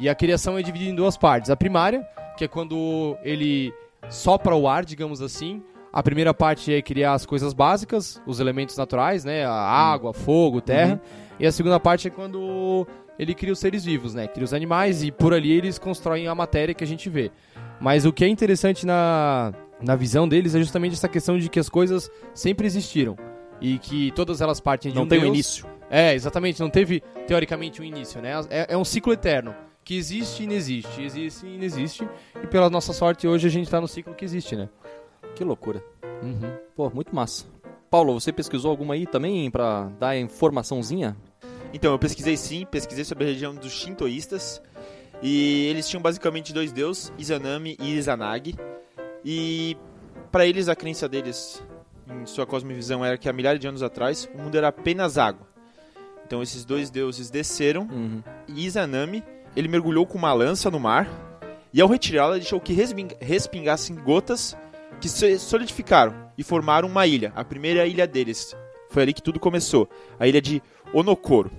E 0.00 0.08
a 0.08 0.14
criação 0.14 0.56
é 0.58 0.62
dividida 0.62 0.90
em 0.90 0.94
duas 0.94 1.16
partes. 1.16 1.50
A 1.50 1.56
primária, 1.56 2.06
que 2.36 2.44
é 2.44 2.48
quando 2.48 3.16
ele 3.22 3.72
sopra 4.08 4.54
o 4.54 4.68
ar, 4.68 4.84
digamos 4.84 5.20
assim. 5.22 5.62
A 5.92 6.02
primeira 6.02 6.34
parte 6.34 6.72
é 6.72 6.82
criar 6.82 7.14
as 7.14 7.24
coisas 7.24 7.52
básicas, 7.52 8.20
os 8.26 8.40
elementos 8.40 8.76
naturais, 8.76 9.24
né? 9.24 9.44
A 9.44 9.52
água, 9.52 10.12
fogo, 10.12 10.60
terra. 10.60 11.00
E 11.40 11.46
a 11.46 11.52
segunda 11.52 11.80
parte 11.80 12.08
é 12.08 12.10
quando 12.10 12.86
ele 13.18 13.34
cria 13.34 13.52
os 13.52 13.58
seres 13.58 13.84
vivos, 13.84 14.14
né? 14.14 14.26
Cria 14.28 14.44
os 14.44 14.52
animais 14.52 15.02
e 15.02 15.10
por 15.10 15.32
ali 15.32 15.50
eles 15.52 15.78
constroem 15.78 16.28
a 16.28 16.34
matéria 16.34 16.74
que 16.74 16.84
a 16.84 16.86
gente 16.86 17.08
vê. 17.08 17.30
Mas 17.80 18.04
o 18.04 18.12
que 18.12 18.24
é 18.24 18.28
interessante 18.28 18.84
na, 18.84 19.52
na 19.80 19.96
visão 19.96 20.28
deles 20.28 20.54
é 20.54 20.58
justamente 20.58 20.92
essa 20.94 21.08
questão 21.08 21.38
de 21.38 21.48
que 21.48 21.58
as 21.58 21.68
coisas 21.68 22.10
sempre 22.34 22.66
existiram. 22.66 23.16
E 23.60 23.78
que 23.78 24.12
todas 24.12 24.40
elas 24.40 24.60
partem 24.60 24.92
de 24.92 24.96
Não 24.96 25.04
um 25.04 25.08
tem 25.08 25.18
um 25.18 25.22
Deus. 25.22 25.34
início. 25.34 25.66
É, 25.90 26.14
exatamente. 26.14 26.60
Não 26.60 26.70
teve, 26.70 27.02
teoricamente, 27.26 27.80
um 27.80 27.84
início, 27.84 28.20
né? 28.20 28.32
É, 28.50 28.74
é 28.74 28.76
um 28.76 28.84
ciclo 28.84 29.12
eterno. 29.12 29.54
Que 29.88 29.96
existe 29.96 30.42
e 30.42 30.44
inexiste. 30.44 31.00
Existe 31.02 31.46
e 31.46 31.54
inexiste. 31.54 32.08
E 32.44 32.46
pela 32.46 32.68
nossa 32.68 32.92
sorte, 32.92 33.26
hoje 33.26 33.46
a 33.46 33.50
gente 33.50 33.70
tá 33.70 33.80
no 33.80 33.88
ciclo 33.88 34.14
que 34.14 34.22
existe, 34.22 34.54
né? 34.54 34.68
Que 35.34 35.42
loucura. 35.42 35.82
Uhum. 36.22 36.58
Pô, 36.76 36.90
muito 36.90 37.16
massa. 37.16 37.46
Paulo, 37.88 38.12
você 38.20 38.30
pesquisou 38.30 38.70
alguma 38.70 38.92
aí 38.92 39.06
também 39.06 39.50
pra 39.50 39.84
dar 39.98 40.14
informaçãozinha? 40.18 41.16
Então, 41.72 41.90
eu 41.90 41.98
pesquisei 41.98 42.36
sim, 42.36 42.66
pesquisei 42.70 43.02
sobre 43.02 43.24
a 43.24 43.26
religião 43.28 43.54
dos 43.54 43.72
shintoístas. 43.72 44.60
E 45.22 45.64
eles 45.68 45.88
tinham 45.88 46.02
basicamente 46.02 46.52
dois 46.52 46.70
deuses, 46.70 47.10
Izanami 47.16 47.74
e 47.80 47.94
Izanagi. 47.94 48.54
E 49.24 49.74
para 50.30 50.44
eles 50.46 50.68
a 50.68 50.76
crença 50.76 51.08
deles, 51.08 51.62
em 52.06 52.26
sua 52.26 52.44
cosmovisão, 52.44 53.02
era 53.02 53.16
que 53.16 53.26
há 53.26 53.32
milhares 53.32 53.58
de 53.58 53.66
anos 53.66 53.82
atrás 53.82 54.28
o 54.34 54.36
mundo 54.36 54.54
era 54.54 54.68
apenas 54.68 55.16
água. 55.16 55.48
Então 56.26 56.42
esses 56.42 56.62
dois 56.62 56.90
deuses 56.90 57.30
desceram 57.30 57.88
Uhum. 57.90 58.22
e 58.48 58.66
Izanami, 58.66 59.24
ele 59.58 59.68
mergulhou 59.68 60.06
com 60.06 60.16
uma 60.16 60.32
lança 60.32 60.70
no 60.70 60.78
mar 60.78 61.08
e 61.72 61.80
ao 61.80 61.88
retirá-la 61.88 62.34
deixou 62.34 62.60
que 62.60 62.72
resping- 62.72 63.16
respingassem 63.20 63.96
gotas 63.96 64.56
que 65.00 65.08
se 65.08 65.38
solidificaram 65.38 66.14
e 66.36 66.42
formaram 66.42 66.88
uma 66.88 67.06
ilha, 67.06 67.32
a 67.36 67.44
primeira 67.44 67.86
ilha 67.86 68.06
deles. 68.06 68.56
Foi 68.90 69.02
ali 69.02 69.12
que 69.12 69.22
tudo 69.22 69.38
começou, 69.38 69.88
a 70.18 70.26
ilha 70.26 70.40
de 70.40 70.62
Onokoro. 70.92 71.50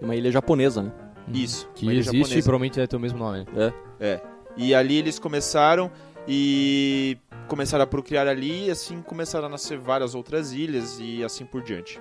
É 0.00 0.04
uma 0.04 0.14
ilha 0.16 0.30
japonesa, 0.30 0.82
né? 0.82 0.92
Isso, 1.32 1.68
Que 1.74 1.86
existe 1.86 2.00
e 2.10 2.18
japonesa. 2.18 2.42
provavelmente 2.42 2.74
deve 2.74 2.88
ter 2.88 2.96
o 2.96 3.00
mesmo 3.00 3.18
nome. 3.18 3.46
né? 3.52 3.72
É. 4.00 4.20
E 4.56 4.74
ali 4.74 4.96
eles 4.96 5.18
começaram 5.18 5.90
e 6.28 7.16
começaram 7.48 7.84
a 7.84 7.86
procriar 7.86 8.26
ali, 8.26 8.66
e 8.66 8.70
assim 8.70 9.00
começaram 9.02 9.46
a 9.46 9.48
nascer 9.48 9.78
várias 9.78 10.14
outras 10.14 10.52
ilhas 10.52 10.98
e 11.00 11.24
assim 11.24 11.44
por 11.46 11.62
diante. 11.62 12.00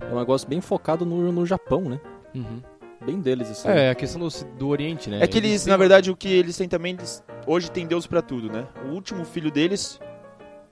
É 0.00 0.12
um 0.14 0.18
negócio 0.18 0.48
bem 0.48 0.60
focado 0.60 1.04
no, 1.04 1.30
no 1.32 1.44
Japão, 1.44 1.82
né? 1.82 2.00
Uhum. 2.34 2.62
Bem 3.04 3.18
deles, 3.20 3.48
isso. 3.48 3.68
aí. 3.68 3.78
É, 3.78 3.90
a 3.90 3.94
questão 3.94 4.20
do, 4.20 4.28
do 4.58 4.68
Oriente, 4.68 5.08
né? 5.08 5.22
É 5.22 5.26
que 5.26 5.38
eles, 5.38 5.64
têm- 5.64 5.70
na 5.70 5.76
verdade, 5.76 6.10
o 6.10 6.16
que 6.16 6.28
eles 6.32 6.56
têm 6.56 6.68
também, 6.68 6.92
eles- 6.94 7.22
hoje 7.46 7.70
tem 7.70 7.86
Deus 7.86 8.06
pra 8.06 8.20
tudo, 8.20 8.50
né? 8.52 8.66
O 8.84 8.88
último 8.88 9.24
filho 9.24 9.50
deles, 9.50 9.98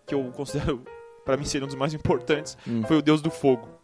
que 0.07 0.15
eu 0.15 0.23
considero 0.35 0.83
pra 1.25 1.37
mim 1.37 1.45
ser 1.45 1.63
um 1.63 1.67
dos 1.67 1.75
mais 1.77 1.95
importantes, 1.95 2.57
Hum. 2.67 2.83
foi 2.87 2.99
o 2.99 3.03
Deus 3.03 3.21
do 3.23 3.31
fogo. 3.31 3.69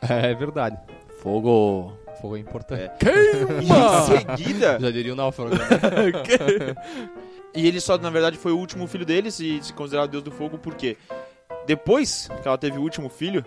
É 0.00 0.32
verdade. 0.32 0.78
Fogo. 1.20 1.92
Fogo 2.20 2.36
é 2.36 2.40
importante. 2.40 2.92
E 3.04 3.66
em 3.66 4.36
seguida, 4.36 4.78
Já 4.80 4.90
diria 4.92 5.12
o 5.12 5.16
náufrago. 5.16 5.56
né? 5.56 6.74
e 7.54 7.66
ele 7.66 7.80
só, 7.80 7.98
na 7.98 8.10
verdade, 8.10 8.36
foi 8.38 8.52
o 8.52 8.58
último 8.58 8.86
filho 8.86 9.04
deles 9.04 9.40
e 9.40 9.60
se 9.62 9.72
considerava 9.72 10.06
Deus 10.08 10.22
do 10.22 10.30
fogo 10.30 10.56
porque 10.58 10.96
depois 11.66 12.28
que 12.42 12.46
ela 12.48 12.56
teve 12.58 12.78
o 12.78 12.82
último 12.82 13.08
filho, 13.08 13.44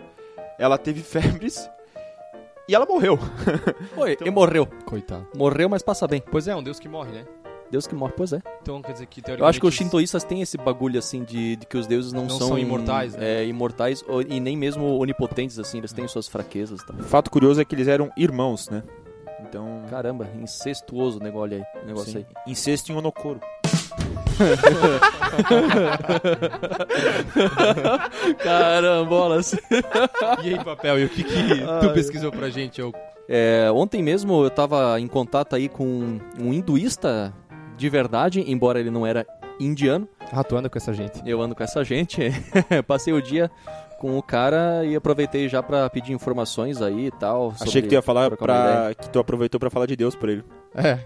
ela 0.60 0.78
teve 0.78 1.02
febres 1.02 1.70
e 2.72 2.76
ela 2.76 2.86
morreu. 2.86 3.20
Oi, 3.98 4.14
Então- 4.14 4.26
e 4.26 4.32
morreu. 4.32 4.66
Coitado. 4.86 5.28
Morreu, 5.36 5.68
mas 5.68 5.82
passa 5.84 6.08
bem. 6.08 6.24
Pois 6.32 6.48
é, 6.48 6.56
um 6.56 6.64
deus 6.64 6.80
que 6.80 6.88
morre, 6.88 7.12
né? 7.12 7.26
Deus 7.70 7.86
que 7.86 7.94
morre, 7.94 8.14
pois 8.16 8.32
é. 8.32 8.42
Então 8.62 8.82
quer 8.82 8.94
dizer 8.94 9.06
que 9.08 9.20
Eu 9.20 9.46
acho 9.46 9.60
que 9.60 9.66
os 9.66 9.74
teoricamente, 9.74 9.76
shintoístas 9.78 10.24
têm 10.24 10.42
esse 10.42 10.58
bagulho 10.58 10.98
assim 11.00 11.24
de, 11.24 11.56
de 11.58 11.66
que 11.66 11.78
os 11.78 11.86
deuses 11.88 12.12
não, 12.14 12.26
Não 12.26 12.38
são 12.38 12.58
imortais, 12.58 13.14
né? 13.16 13.42
É, 13.42 13.46
imortais 13.46 14.04
ou- 14.08 14.22
e 14.22 14.40
nem 14.40 14.56
mesmo 14.58 14.98
onipotentes 14.98 15.58
assim, 15.60 15.78
eles 15.80 15.92
têm 15.94 16.08
suas 16.08 16.28
fraquezas, 16.30 16.82
tá? 16.84 16.94
Fato 17.04 17.30
curioso 17.30 17.60
é 17.62 17.66
que 17.66 17.76
eles 17.76 17.88
eram 17.90 18.10
irmãos, 18.18 18.70
né? 18.70 18.84
Então. 19.42 19.84
Caramba, 19.90 20.28
incestuoso 20.42 21.20
o 21.20 21.24
negócio 21.24 21.56
aí, 21.58 21.64
negócio 21.86 22.12
sim. 22.12 22.18
aí. 22.20 22.26
Incesto 22.52 22.92
em 22.92 22.96
Onokoro. 22.96 23.40
Carambolas. 28.44 29.56
E 30.44 30.50
aí, 30.50 30.64
papel, 30.64 31.00
e 31.00 31.06
o 31.06 31.10
que, 31.10 31.24
que 31.24 31.34
tu 31.82 31.94
pesquisou 31.94 32.32
pra 32.32 32.50
gente? 32.50 32.80
Eu... 32.82 32.94
É, 33.28 33.70
ontem 33.74 34.04
mesmo 34.04 34.44
eu 34.44 34.50
tava 34.50 35.00
em 35.00 35.08
contato 35.08 35.56
aí 35.56 35.70
com 35.70 36.20
um 36.40 36.54
hinduísta 36.54 37.34
de 37.78 37.90
verdade, 37.90 38.44
embora 38.46 38.80
ele 38.80 38.92
não 38.92 39.06
era 39.06 39.26
indiano. 39.60 40.08
Ah, 40.32 40.44
tu 40.44 40.56
anda 40.56 40.70
com 40.70 40.78
essa 40.78 40.94
gente. 40.94 41.22
Eu 41.26 41.42
ando 41.42 41.56
com 41.56 41.64
essa 41.64 41.84
gente. 41.84 42.32
Passei 42.88 43.14
o 43.14 43.22
dia 43.22 43.50
com 44.00 44.18
o 44.18 44.24
cara 44.24 44.84
e 44.84 44.96
aproveitei 44.96 45.48
já 45.48 45.62
pra 45.62 45.88
pedir 45.90 46.14
informações 46.14 46.82
aí 46.82 47.08
e 47.08 47.12
tal. 47.12 47.50
Achei 47.52 47.68
sobre- 47.68 47.82
que 47.84 47.88
tu 47.90 47.94
ia 47.94 48.02
falar 48.02 48.36
pra... 48.36 48.92
que 49.00 49.10
tu 49.10 49.20
aproveitou 49.20 49.60
pra 49.60 49.70
falar 49.70 49.86
de 49.86 49.96
Deus 49.96 50.16
pra 50.16 50.32
ele. 50.32 50.44
É. 50.76 50.98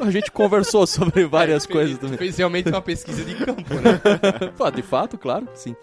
A 0.00 0.10
gente 0.10 0.30
conversou 0.30 0.86
sobre 0.86 1.24
várias 1.26 1.64
É, 1.64 1.68
coisas 1.72 1.90
fez, 1.90 2.00
também. 2.00 2.18
Fez 2.18 2.36
realmente 2.36 2.68
uma 2.68 2.82
pesquisa 2.82 3.24
de 3.24 3.34
campo, 3.34 3.62
né? 3.74 4.50
Pô, 4.56 4.70
de 4.70 4.82
fato, 4.82 5.16
claro 5.16 5.46
sim. 5.54 5.74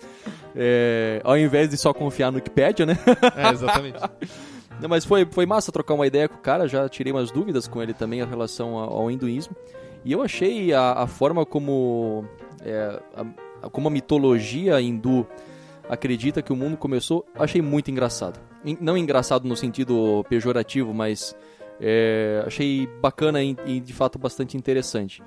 É, 0.56 1.22
ao 1.24 1.38
invés 1.38 1.70
de 1.70 1.78
só 1.78 1.94
confiar 1.94 2.32
no 2.32 2.38
Wikipedia, 2.38 2.86
né? 2.86 2.98
É, 3.36 3.50
exatamente. 3.52 4.00
Não, 4.82 4.90
mas 4.90 5.06
foi, 5.06 5.26
foi 5.30 5.46
massa 5.46 5.72
trocar 5.72 5.94
uma 5.94 6.08
ideia 6.08 6.28
com 6.28 6.36
o 6.36 6.40
cara, 6.42 6.68
já 6.68 6.90
tirei 6.90 7.14
umas 7.14 7.30
dúvidas 7.32 7.68
com 7.68 7.82
ele 7.84 7.94
também 7.94 8.20
em 8.20 8.26
relação 8.26 8.76
ao, 8.78 8.98
ao 9.02 9.12
hinduísmo. 9.12 9.56
E 10.04 10.12
eu 10.12 10.22
achei 10.24 10.74
a, 10.74 10.94
a 10.94 11.08
forma 11.08 11.46
como, 11.46 12.26
é, 12.66 13.00
a, 13.64 13.70
como 13.70 13.88
a 13.88 13.92
mitologia 13.92 14.82
hindu 14.82 15.28
acredita 15.88 16.42
que 16.42 16.52
o 16.52 16.56
mundo 16.56 16.78
começou, 16.78 17.24
achei 17.38 17.62
muito 17.62 17.92
engraçado. 17.92 18.40
En- 18.66 18.78
Não 18.82 18.98
engraçado 18.98 19.48
no 19.48 19.56
sentido 19.56 20.26
pejorativo, 20.28 20.94
mas 20.94 21.36
é, 21.82 22.44
achei 22.46 22.88
bacana 23.02 23.42
e, 23.44 23.58
e, 23.66 23.80
de 23.80 23.94
fato 23.94 24.20
bastante 24.20 24.56
interessante. 24.56 25.22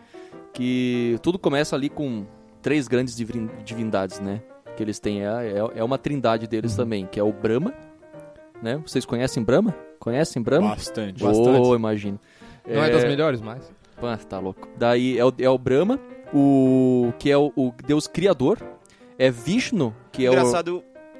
Que 0.52 1.18
tudo 1.22 1.38
começa 1.38 1.74
ali 1.74 1.88
com 1.88 2.24
três 2.62 2.86
grandes 2.86 3.16
divin- 3.16 3.50
divindades, 3.64 4.20
né? 4.20 4.40
Que 4.76 4.82
eles 4.82 4.98
têm, 5.00 5.22
é, 5.22 5.26
é- 5.26 5.78
é 5.80 5.84
uma 5.84 5.98
trindade 5.98 6.46
deles 6.46 6.76
também, 6.76 7.06
que 7.06 7.18
é 7.18 7.22
o 7.22 7.32
Brahma, 7.32 7.74
né? 8.62 8.80
Vocês 8.86 9.04
conhecem 9.04 9.42
Brahma? 9.42 9.74
Conhecem 9.98 10.40
Brahma? 10.42 10.70
Bastante. 10.70 11.22
Oh, 11.60 11.74
imagino. 11.74 12.20
Não 12.66 12.82
é, 12.82 12.90
das 12.90 13.04
melhores, 13.04 13.40
mas... 13.40 13.70
Pá, 14.00 14.16
tá 14.16 14.38
louco. 14.38 14.68
Daí 14.76 15.18
é 15.18 15.24
o, 15.24 15.32
é 15.38 15.48
o 15.48 15.58
Brahma, 15.58 16.00
o 16.32 17.12
que 17.18 17.30
é 17.30 17.36
o, 17.38 17.52
o 17.56 17.72
deus 17.86 18.06
criador. 18.06 18.58
É 19.18 19.30
Vishnu, 19.30 19.94
que 20.10 20.26
é 20.26 20.30
o... 20.30 20.34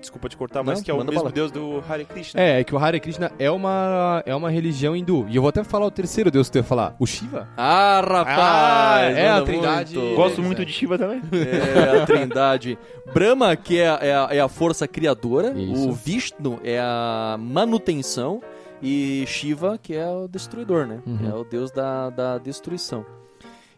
Desculpa 0.05 0.29
te 0.29 0.37
cortar, 0.37 0.63
mas 0.63 0.79
Não, 0.79 0.85
que 0.85 0.91
é 0.91 0.95
o 0.95 0.99
mesmo 0.99 1.15
bala. 1.15 1.33
Deus 1.33 1.51
do 1.51 1.83
Hare 1.89 2.05
Krishna. 2.05 2.39
É, 2.39 2.61
é 2.61 2.65
que 2.65 2.75
o 2.75 2.79
Hare 2.79 3.01
Krishna 3.01 3.33
é 3.39 3.51
uma, 3.51 4.23
é 4.27 4.35
uma 4.35 4.51
religião 4.51 4.95
hindu. 4.95 5.25
E 5.31 5.37
eu 5.37 5.41
vou 5.41 5.49
até 5.49 5.65
falar 5.65 5.87
o 5.87 5.91
terceiro 5.91 6.31
deus 6.31 6.49
que 6.49 6.53
tu 6.53 6.57
ia 6.57 6.63
falar. 6.63 6.95
O 6.99 7.07
Shiva. 7.07 7.49
Ah, 7.57 8.03
rapaz! 8.07 8.37
Ah, 8.39 9.01
é 9.19 9.29
a 9.31 9.41
trindade. 9.43 9.97
muito. 9.99 10.15
Gosto 10.17 10.43
muito 10.43 10.61
é. 10.61 10.65
de 10.67 10.73
Shiva 10.73 10.99
também. 10.99 11.23
É 11.33 12.03
a 12.03 12.07
trindade. 12.07 12.79
Brahma, 13.15 13.57
que 13.57 13.79
é, 13.79 13.89
a- 13.89 13.99
é 14.03 14.15
a, 14.15 14.29
é 14.33 14.41
a 14.41 14.49
força 14.49 14.87
criadora. 14.87 15.53
Isso. 15.59 15.89
O 15.89 15.93
Vishnu 15.93 16.61
é 16.63 16.79
a 16.79 17.37
manutenção. 17.41 18.43
E 18.83 19.25
Shiva, 19.27 19.79
que 19.83 19.95
é 19.95 20.07
o 20.07 20.29
destruidor, 20.29 20.87
né? 20.87 21.01
Uhum. 21.07 21.31
É 21.31 21.35
o 21.35 21.45
deus 21.45 21.71
da, 21.71 22.11
da 22.11 22.37
destruição. 22.37 23.07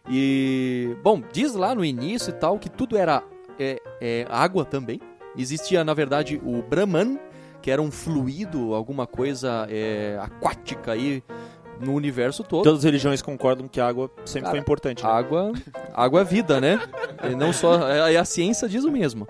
E, 0.09 0.95
bom, 1.03 1.21
diz 1.31 1.53
lá 1.53 1.73
no 1.73 1.83
início 1.85 2.31
e 2.31 2.33
tal 2.33 2.57
que 2.59 2.69
tudo 2.69 2.97
era 2.97 3.23
é, 3.59 3.79
é, 4.01 4.25
água 4.29 4.65
também. 4.65 4.99
Existia, 5.37 5.83
na 5.83 5.93
verdade, 5.93 6.41
o 6.43 6.61
Brahman, 6.61 7.19
que 7.61 7.69
era 7.71 7.81
um 7.81 7.91
fluido, 7.91 8.73
alguma 8.73 9.05
coisa 9.05 9.67
é, 9.69 10.17
aquática 10.21 10.91
aí 10.93 11.23
no 11.79 11.93
universo 11.93 12.43
todo. 12.43 12.63
Todas 12.63 12.79
as 12.79 12.83
religiões 12.85 13.21
concordam 13.21 13.67
que 13.67 13.79
a 13.79 13.87
água 13.87 14.09
sempre 14.25 14.41
Cara, 14.43 14.51
foi 14.51 14.59
importante. 14.59 15.03
né? 15.03 15.09
Água, 15.09 15.51
água 15.93 16.21
é 16.21 16.23
vida, 16.23 16.59
né? 16.59 16.79
E 17.29 17.35
não 17.35 17.53
só 17.53 17.87
é, 17.87 18.17
a 18.17 18.25
ciência 18.25 18.67
diz 18.67 18.83
o 18.83 18.91
mesmo. 18.91 19.27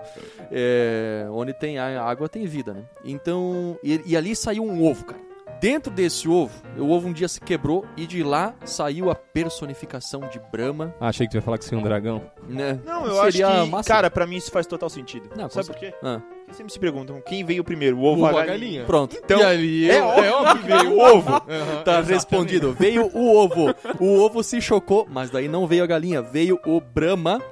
É, 0.50 1.26
onde 1.30 1.52
tem 1.52 1.78
a- 1.78 2.02
água 2.02 2.26
tem 2.28 2.46
vida, 2.46 2.72
né? 2.72 2.84
Então 3.04 3.78
e, 3.82 4.00
e 4.06 4.16
ali 4.16 4.34
saiu 4.34 4.64
um 4.64 4.82
ovo, 4.82 5.04
cara. 5.04 5.20
Dentro 5.60 5.92
desse 5.92 6.28
ovo, 6.28 6.52
o 6.78 6.90
ovo 6.90 7.08
um 7.08 7.12
dia 7.12 7.26
se 7.26 7.40
quebrou 7.40 7.84
e 7.96 8.06
de 8.06 8.22
lá 8.22 8.54
saiu 8.64 9.10
a 9.10 9.14
personificação 9.16 10.20
de 10.28 10.38
Brahma, 10.52 10.94
Ah, 11.00 11.08
achei 11.08 11.26
que 11.26 11.32
tu 11.32 11.36
ia 11.36 11.42
falar 11.42 11.58
que 11.58 11.64
seria 11.64 11.80
um 11.80 11.82
dragão. 11.82 12.22
né? 12.48 12.78
Não, 12.84 13.04
eu 13.06 13.24
Seria 13.24 13.48
acho 13.48 13.64
que, 13.64 13.70
massa. 13.70 13.88
cara, 13.88 14.08
pra 14.10 14.24
mim 14.24 14.36
isso 14.36 14.52
faz 14.52 14.66
total 14.68 14.88
sentido. 14.88 15.28
Não, 15.36 15.48
Sabe 15.50 15.66
por 15.66 15.74
quê? 15.76 15.92
Ah, 16.02 16.20
Porque 16.44 16.54
sempre 16.54 16.72
se 16.72 16.78
perguntam 16.78 17.20
quem 17.26 17.44
veio 17.44 17.64
primeiro, 17.64 17.98
o 17.98 18.04
ovo 18.04 18.20
ou 18.22 18.38
a 18.38 18.44
galinha. 18.44 18.84
pronto. 18.84 19.16
Então, 19.16 19.40
e 19.40 19.42
ali 19.44 19.90
é 19.90 20.00
óbvio 20.00 20.62
que 20.62 20.66
veio 20.68 20.92
o 20.92 21.00
ovo. 21.00 21.30
Aham, 21.42 21.42
Tá 21.48 21.58
exatamente. 21.98 22.08
respondido. 22.12 22.72
Veio 22.74 23.10
o 23.12 23.36
ovo. 23.36 23.74
O 23.98 24.20
ovo 24.20 24.44
se 24.44 24.60
chocou, 24.60 25.08
mas 25.10 25.28
daí 25.30 25.48
não 25.48 25.66
veio 25.66 25.82
a 25.82 25.86
galinha. 25.88 26.22
Veio 26.22 26.60
o 26.66 26.80
Brahma, 26.80 27.42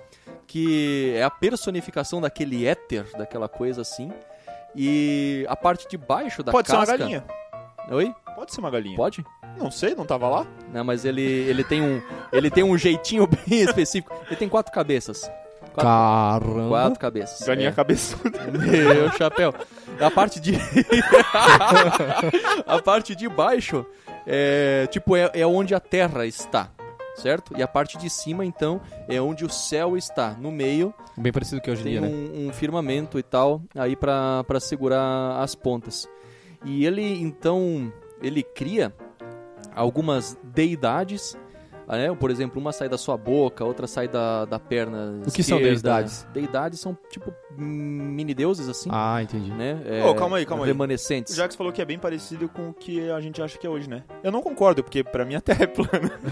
que 0.47 1.13
é 1.17 1.25
a 1.25 1.31
personificação 1.31 2.21
daquele 2.21 2.67
éter, 2.67 3.05
daquela 3.19 3.49
coisa 3.49 3.81
assim. 3.81 4.13
E 4.75 5.45
a 5.49 5.57
parte 5.57 5.89
de 5.89 5.97
baixo 5.97 6.43
da 6.43 6.53
Pode 6.53 6.69
ser 6.69 6.77
casca... 6.77 6.93
uma 6.93 6.99
galinha. 6.99 7.25
Oi? 7.91 8.13
Pode 8.35 8.53
ser 8.53 8.61
uma 8.61 8.71
galinha. 8.71 8.97
Pode? 8.97 9.25
Não 9.59 9.71
sei, 9.71 9.95
não 9.95 10.05
tava 10.05 10.29
lá. 10.29 10.47
Não, 10.73 10.85
mas 10.85 11.05
ele, 11.05 11.23
ele 11.23 11.65
tem 11.65 11.81
um 11.81 12.03
ele 12.33 12.51
tem 12.51 12.65
um 12.65 12.77
jeitinho 12.77 13.27
bem 13.27 13.61
específico. 13.63 14.15
Ele 14.27 14.37
tem 14.37 14.49
quatro 14.49 14.73
cabeças. 14.73 15.31
Quatro, 15.73 16.49
Caramba. 16.55 16.69
quatro 16.69 16.99
cabeças. 16.99 17.47
Galinha 17.47 17.69
É. 17.69 17.73
cabeçuda. 17.73 18.39
Meu 18.51 19.11
chapéu. 19.13 19.55
A 20.01 20.11
parte 20.11 20.41
de. 20.41 20.55
a 22.67 22.81
parte 22.83 23.15
de 23.15 23.29
baixo 23.29 23.85
é 24.27 24.87
tipo 24.91 25.17
é, 25.17 25.31
é 25.35 25.47
onde 25.47 25.75
a 25.75 25.81
terra 25.81 26.27
está, 26.27 26.69
certo? 27.17 27.53
E 27.57 27.63
a 27.63 27.69
parte 27.69 27.97
de 27.99 28.09
cima, 28.11 28.45
então, 28.45 28.81
é 29.09 29.21
onde 29.21 29.45
o 29.45 29.51
céu 29.51 29.97
está. 29.97 30.31
No 30.39 30.51
meio 30.51 30.93
Bem 31.17 31.33
parecido 31.33 31.61
que 31.61 31.71
hoje 31.71 31.83
em 31.83 31.91
dia, 31.93 32.01
né? 32.01 32.09
um, 32.09 32.49
um 32.49 32.53
firmamento 32.53 33.19
e 33.19 33.23
tal 33.23 33.63
aí 33.75 33.97
pra 33.97 34.45
segurar 34.61 35.41
as 35.41 35.55
pontas. 35.55 36.09
E 36.67 36.85
ele 36.85 37.21
então 37.23 37.91
ele 38.21 38.43
cria 38.43 38.93
algumas 39.75 40.37
deidades. 40.43 41.39
Né? 41.89 42.15
Por 42.19 42.31
exemplo, 42.31 42.61
uma 42.61 42.73
sai 42.73 42.89
da 42.89 42.99
sua 42.99 43.17
boca, 43.17 43.65
outra 43.65 43.87
sai 43.87 44.09
da, 44.09 44.45
da 44.45 44.59
perna. 44.59 45.21
O 45.27 45.31
que 45.31 45.43
são 45.43 45.59
deidades? 45.61 46.27
Deidades 46.33 46.81
são 46.81 46.97
tipo 47.11 47.33
mini 47.57 48.35
deuses 48.35 48.69
assim 48.69 48.91
Ah, 48.93 49.23
entendi. 49.23 49.51
né? 49.53 49.79
Ô, 50.05 50.15
calma 50.15 50.39
aí, 50.39 50.47
calma 50.47 50.65
aí. 50.65 50.71
Remanescentes. 50.71 51.33
O 51.33 51.37
Jax 51.37 51.55
falou 51.55 51.73
que 51.73 51.81
é 51.81 51.85
bem 51.85 51.99
parecido 51.99 52.49
com 52.49 52.71
o 52.71 52.75
que 52.75 53.09
a 53.11 53.21
gente 53.21 53.41
acha 53.41 53.57
que 53.57 53.67
é 53.67 53.71
hoje, 53.71 53.89
né? 53.89 54.03
Eu 54.23 54.33
não 54.33 54.43
concordo, 54.43 54.83
porque 54.83 55.05
pra 55.05 55.25
mim 55.25 55.37
a 55.37 55.41
Terra 55.41 55.65
é 55.65 55.67
plana. 55.67 56.13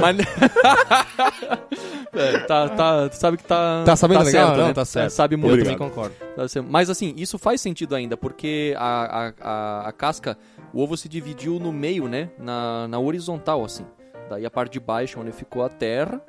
Mas... 0.00 0.16
É, 2.10 2.38
tá, 2.40 2.68
tá, 2.70 3.10
sabe 3.12 3.36
que 3.36 3.44
tá. 3.44 3.82
Tá 3.84 3.94
sabendo 3.94 4.24
legal? 4.24 4.46
certo, 4.46 4.58
Não, 4.58 4.68
né? 4.68 4.74
tá 4.74 4.84
certo. 4.84 5.10
Sabe 5.10 5.34
Eu 5.34 5.38
muito. 5.38 5.62
também 5.62 5.76
concordo. 5.78 6.14
Tá. 6.34 6.46
Mas 6.66 6.88
assim, 6.90 7.14
isso 7.16 7.38
faz 7.38 7.60
sentido 7.60 7.94
ainda, 7.94 8.16
porque 8.16 8.74
a, 8.78 9.28
a, 9.28 9.32
a, 9.40 9.88
a 9.88 9.92
casca, 9.92 10.36
o 10.72 10.82
ovo 10.82 10.96
se 10.96 11.08
dividiu 11.08 11.58
no 11.58 11.72
meio, 11.72 12.08
né? 12.08 12.30
Na, 12.38 12.86
na 12.88 12.98
horizontal, 12.98 13.64
assim. 13.64 13.84
Daí 14.28 14.44
a 14.44 14.50
parte 14.50 14.72
de 14.74 14.80
baixo, 14.80 15.18
onde 15.20 15.32
ficou 15.32 15.62
a 15.64 15.68
terra. 15.68 16.20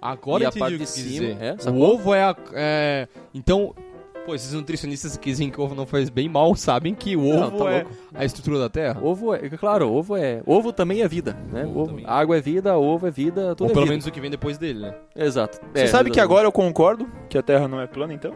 Agora 0.00 0.44
E 0.44 0.46
a 0.46 0.52
parte 0.52 0.72
que 0.74 0.78
de 0.84 0.86
cima, 0.86 1.34
dizer. 1.34 1.36
é, 1.66 1.70
o 1.70 1.80
ovo 1.80 2.14
é 2.14 2.22
a... 2.24 2.36
é, 2.54 3.08
Então, 3.34 3.74
pô, 4.24 4.34
esses 4.34 4.52
nutricionistas 4.54 5.14
que 5.18 5.28
dizem 5.30 5.50
que 5.50 5.60
o 5.60 5.64
ovo 5.64 5.74
não 5.74 5.84
faz 5.84 6.08
bem 6.08 6.26
mal 6.26 6.54
sabem 6.54 6.94
que 6.94 7.16
o 7.16 7.22
Não, 7.22 7.48
ovo 7.48 7.58
tá 7.64 7.70
é 7.70 7.82
louco. 7.82 7.96
a 8.14 8.24
estrutura 8.24 8.58
da 8.60 8.68
Terra. 8.70 8.98
Ovo 9.02 9.34
é. 9.34 9.40
Claro, 9.50 9.92
ovo 9.92 10.16
é. 10.16 10.42
Ovo 10.46 10.72
também 10.72 11.02
é 11.02 11.08
vida, 11.08 11.36
né? 11.52 11.66
Ovo 11.66 11.80
Ovo- 11.80 11.86
também. 11.90 12.04
água 12.08 12.38
é 12.38 12.40
vida, 12.40 12.78
ovo 12.78 13.06
é 13.06 13.10
vida, 13.10 13.54
tudo 13.54 13.64
Ou 13.64 13.70
é 13.70 13.74
pelo 13.74 13.84
vida. 13.84 13.90
menos 13.92 14.06
o 14.06 14.10
que 14.10 14.20
vem 14.22 14.30
depois 14.30 14.56
dele, 14.56 14.80
né? 14.80 14.94
Exato. 15.14 15.58
Você 15.58 15.64
É, 15.82 15.86
sabe 15.86 16.10
que 16.10 16.18
exatamente. 16.18 16.20
agora 16.20 16.46
eu 16.46 16.52
concordo 16.52 17.06
que 17.28 17.36
a 17.36 17.42
Terra 17.42 17.68
não 17.68 17.78
é 17.80 17.86
plana, 17.86 18.14
então? 18.14 18.32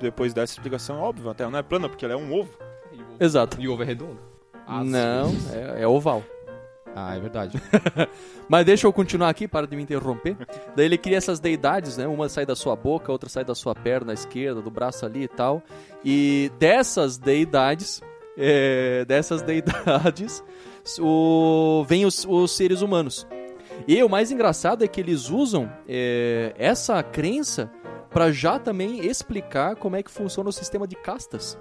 Depois 0.00 0.34
dessa 0.34 0.52
explicação, 0.52 1.00
óbvio, 1.00 1.30
a 1.30 1.34
Terra 1.34 1.50
não 1.50 1.58
é 1.58 1.62
plana 1.62 1.88
porque 1.88 2.04
ela 2.04 2.12
é 2.14 2.16
um 2.18 2.34
ovo. 2.38 2.50
Exato. 3.18 3.58
E 3.60 3.66
o 3.68 3.72
ovo 3.72 3.82
é 3.82 3.86
redondo? 3.86 4.18
Às 4.68 4.86
Não, 4.86 5.30
vezes. 5.30 5.54
é, 5.54 5.82
é 5.82 5.86
oval. 5.88 6.22
Ah, 6.94 7.14
é 7.16 7.20
verdade. 7.20 7.62
Mas 8.48 8.66
deixa 8.66 8.86
eu 8.86 8.92
continuar 8.92 9.28
aqui, 9.28 9.46
para 9.46 9.66
de 9.66 9.76
me 9.76 9.82
interromper. 9.82 10.36
Daí 10.74 10.86
ele 10.86 10.98
cria 10.98 11.16
essas 11.16 11.38
deidades, 11.38 11.96
né? 11.96 12.06
Uma 12.06 12.28
sai 12.28 12.44
da 12.44 12.56
sua 12.56 12.74
boca, 12.74 13.12
outra 13.12 13.28
sai 13.28 13.44
da 13.44 13.54
sua 13.54 13.74
perna 13.74 14.12
esquerda, 14.12 14.60
do 14.60 14.70
braço 14.70 15.06
ali 15.06 15.22
e 15.22 15.28
tal. 15.28 15.62
E 16.04 16.50
dessas 16.58 17.16
deidades, 17.16 18.02
é, 18.36 19.04
dessas 19.04 19.42
deidades, 19.42 20.42
o, 20.98 21.84
vem 21.86 22.04
os, 22.04 22.24
os 22.24 22.56
seres 22.56 22.80
humanos. 22.82 23.26
E 23.86 24.02
o 24.02 24.08
mais 24.08 24.32
engraçado 24.32 24.82
é 24.82 24.88
que 24.88 25.00
eles 25.00 25.30
usam 25.30 25.70
é, 25.88 26.52
essa 26.58 27.00
crença 27.02 27.70
para 28.10 28.32
já 28.32 28.58
também 28.58 29.06
explicar 29.06 29.76
como 29.76 29.94
é 29.94 30.02
que 30.02 30.10
funciona 30.10 30.48
o 30.48 30.52
sistema 30.52 30.86
de 30.86 30.96
castas. 30.96 31.56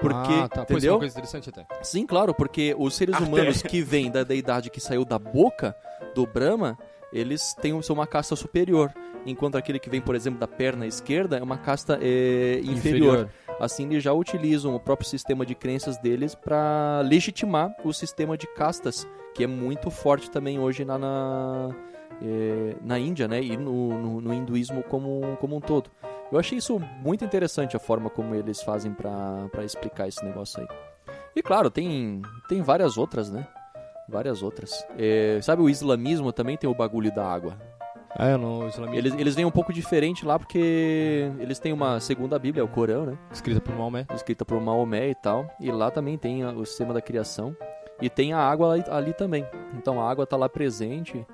Porque, 0.00 0.32
ah, 0.32 0.48
tá. 0.48 0.60
É 0.60 0.62
entendeu? 0.64 0.94
uma 0.94 0.98
coisa 1.00 1.14
interessante 1.14 1.50
até. 1.50 1.66
Sim, 1.82 2.06
claro, 2.06 2.32
porque 2.34 2.74
os 2.78 2.94
seres 2.94 3.16
Até. 3.16 3.24
humanos 3.24 3.62
que 3.62 3.82
vêm 3.82 4.10
da 4.10 4.22
deidade 4.22 4.70
que 4.70 4.80
saiu 4.80 5.04
da 5.04 5.18
boca 5.18 5.74
do 6.14 6.26
Brahma, 6.26 6.78
eles 7.12 7.54
têm, 7.54 7.80
são 7.82 7.94
uma 7.94 8.06
casta 8.06 8.36
superior. 8.36 8.92
Enquanto 9.26 9.56
aquele 9.56 9.78
que 9.78 9.90
vem, 9.90 10.00
por 10.00 10.14
exemplo, 10.14 10.38
da 10.38 10.46
perna 10.46 10.86
esquerda 10.86 11.36
é 11.36 11.42
uma 11.42 11.58
casta 11.58 11.98
é, 12.00 12.60
inferior. 12.62 13.28
Assim, 13.60 13.86
eles 13.86 14.02
já 14.02 14.12
utilizam 14.12 14.74
o 14.74 14.80
próprio 14.80 15.08
sistema 15.08 15.44
de 15.44 15.54
crenças 15.54 15.98
deles 15.98 16.34
para 16.34 17.00
legitimar 17.04 17.74
o 17.84 17.92
sistema 17.92 18.38
de 18.38 18.46
castas, 18.54 19.06
que 19.34 19.42
é 19.42 19.46
muito 19.46 19.90
forte 19.90 20.30
também 20.30 20.60
hoje 20.60 20.84
na, 20.84 20.96
na, 20.96 21.74
é, 22.22 22.76
na 22.80 22.98
Índia 22.98 23.26
né? 23.26 23.42
e 23.42 23.56
no, 23.56 23.98
no, 23.98 24.20
no, 24.20 24.34
hinduísmo 24.34 24.82
como, 24.84 25.36
como 25.40 25.56
um 25.56 25.60
todo. 25.60 25.90
Eu 26.30 26.38
achei 26.38 26.58
isso 26.58 26.78
muito 27.02 27.24
interessante, 27.24 27.76
a 27.76 27.80
forma 27.80 28.10
como 28.10 28.34
eles 28.34 28.62
fazem 28.62 28.92
para 28.92 29.64
explicar 29.64 30.08
esse 30.08 30.24
negócio 30.24 30.60
aí. 30.60 30.68
E 31.34 31.42
claro, 31.42 31.70
tem, 31.70 32.22
tem 32.48 32.62
várias 32.62 32.98
outras, 32.98 33.30
né? 33.30 33.46
Várias 34.08 34.42
outras. 34.42 34.86
É, 34.98 35.38
sabe, 35.42 35.62
o 35.62 35.68
islamismo 35.68 36.32
também 36.32 36.56
tem 36.56 36.68
o 36.68 36.74
bagulho 36.74 37.14
da 37.14 37.26
água. 37.26 37.56
É, 38.18 38.36
no 38.36 38.66
islamismo. 38.66 38.98
Eles, 38.98 39.14
eles 39.18 39.34
vêm 39.34 39.44
um 39.44 39.50
pouco 39.50 39.72
diferente 39.72 40.24
lá 40.24 40.38
porque 40.38 41.30
eles 41.38 41.58
têm 41.58 41.72
uma 41.72 42.00
segunda 42.00 42.38
Bíblia, 42.38 42.64
o 42.64 42.68
Corão, 42.68 43.04
né? 43.04 43.18
Escrita 43.30 43.60
por 43.60 43.74
Maomé. 43.74 44.06
Escrita 44.14 44.44
por 44.44 44.60
Maomé 44.60 45.10
e 45.10 45.14
tal. 45.14 45.48
E 45.60 45.70
lá 45.70 45.90
também 45.90 46.16
tem 46.16 46.44
o 46.44 46.64
sistema 46.64 46.94
da 46.94 47.00
criação. 47.00 47.54
E 48.00 48.08
tem 48.08 48.32
a 48.32 48.38
água 48.38 48.72
ali, 48.72 48.84
ali 48.88 49.12
também. 49.12 49.46
Então 49.74 50.00
a 50.00 50.10
água 50.10 50.24
está 50.24 50.36
lá 50.36 50.48
presente. 50.48 51.24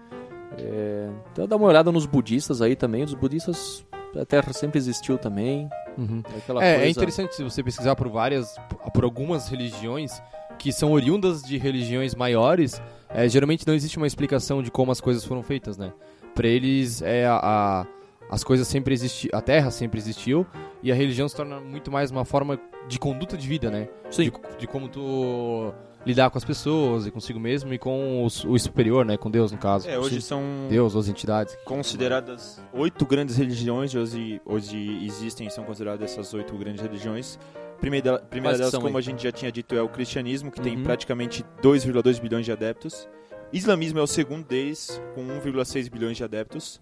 É... 0.59 1.09
Então 1.33 1.47
dá 1.47 1.57
uma 1.57 1.67
olhada 1.67 1.93
nos 1.93 2.07
budistas 2.07 2.61
aí 2.61 2.75
também. 2.75 3.05
Os 3.05 3.15
budistas, 3.15 3.85
a 4.21 4.25
Terra 4.25 4.52
sempre 4.52 4.78
existiu 4.78 5.18
também. 5.18 5.68
Uhum. 5.97 6.23
É, 6.61 6.87
é, 6.87 6.88
interessante 6.88 7.35
se 7.35 7.42
você 7.42 7.62
pesquisar 7.62 7.94
por 7.94 8.09
várias, 8.09 8.54
por 8.92 9.04
algumas 9.04 9.49
religiões 9.49 10.21
que 10.59 10.73
são 10.73 10.92
oriundas 10.92 11.42
de 11.42 11.56
religiões 11.59 12.14
maiores, 12.14 12.80
é, 13.09 13.28
geralmente 13.28 13.66
não 13.66 13.75
existe 13.75 13.97
uma 13.97 14.06
explicação 14.06 14.62
de 14.62 14.71
como 14.71 14.90
as 14.90 15.00
coisas 15.00 15.25
foram 15.25 15.42
feitas, 15.42 15.76
né? 15.76 15.92
Para 16.35 16.49
eles, 16.49 17.02
é 17.02 17.26
a, 17.26 17.37
a, 17.37 17.87
as 18.28 18.42
coisas 18.42 18.66
sempre 18.66 18.92
existiam, 18.92 19.37
a 19.37 19.40
Terra 19.40 19.71
sempre 19.71 19.99
existiu 19.99 20.47
e 20.83 20.90
a 20.90 20.94
religião 20.94 21.28
se 21.28 21.37
torna 21.37 21.61
muito 21.61 21.90
mais 21.90 22.11
uma 22.11 22.25
forma 22.25 22.59
de 22.88 22.99
conduta 22.99 23.37
de 23.37 23.47
vida, 23.47 23.71
né? 23.71 23.88
Sim. 24.11 24.25
De, 24.25 24.33
de 24.59 24.66
como 24.66 24.88
tu 24.88 25.73
lidar 26.07 26.31
com 26.31 26.39
as 26.39 26.45
pessoas 26.45 27.07
e 27.07 27.11
consigo 27.11 27.41
mesmo 27.41 27.73
e 27.73 27.79
com 27.79 28.25
os, 28.25 28.45
o 28.45 28.59
superior, 28.59 29.05
né? 29.05 29.17
Com 29.17 29.31
Deus, 29.31 29.51
no 29.53 29.59
caso. 29.59 29.89
É, 29.89 29.99
hoje 29.99 30.21
são... 30.21 30.43
Deus, 30.69 30.95
as 30.95 31.09
entidades. 31.09 31.57
Consideradas 31.65 32.63
oito 32.73 33.07
grandes 33.07 33.37
religiões, 33.37 33.95
hoje, 33.95 34.41
hoje 34.45 35.05
existem, 35.05 35.49
são 35.51 35.65
consideradas 35.65 36.11
essas 36.11 36.33
oito 36.35 36.57
grandes 36.57 36.83
religiões. 36.83 37.39
Primeira, 37.81 38.19
primeira 38.19 38.57
delas, 38.57 38.75
como 38.75 38.97
a 38.97 39.01
gente 39.01 39.23
já 39.23 39.33
tinha 39.33 39.51
dito, 39.51 39.75
é 39.75 39.83
o 39.83 39.89
cristianismo, 39.89 40.51
que 40.51 40.59
uhum. 40.59 40.65
tem 40.65 40.83
praticamente 40.83 41.45
2,2 41.63 42.21
bilhões 42.21 42.45
de 42.45 42.53
adeptos. 42.53 43.09
Islamismo 43.53 43.99
é 43.99 44.03
o 44.03 44.07
segundo 44.07 44.47
deles, 44.47 45.01
com 45.15 45.23
1,6 45.23 45.91
bilhões 45.91 46.17
de 46.17 46.25
adeptos. 46.25 46.81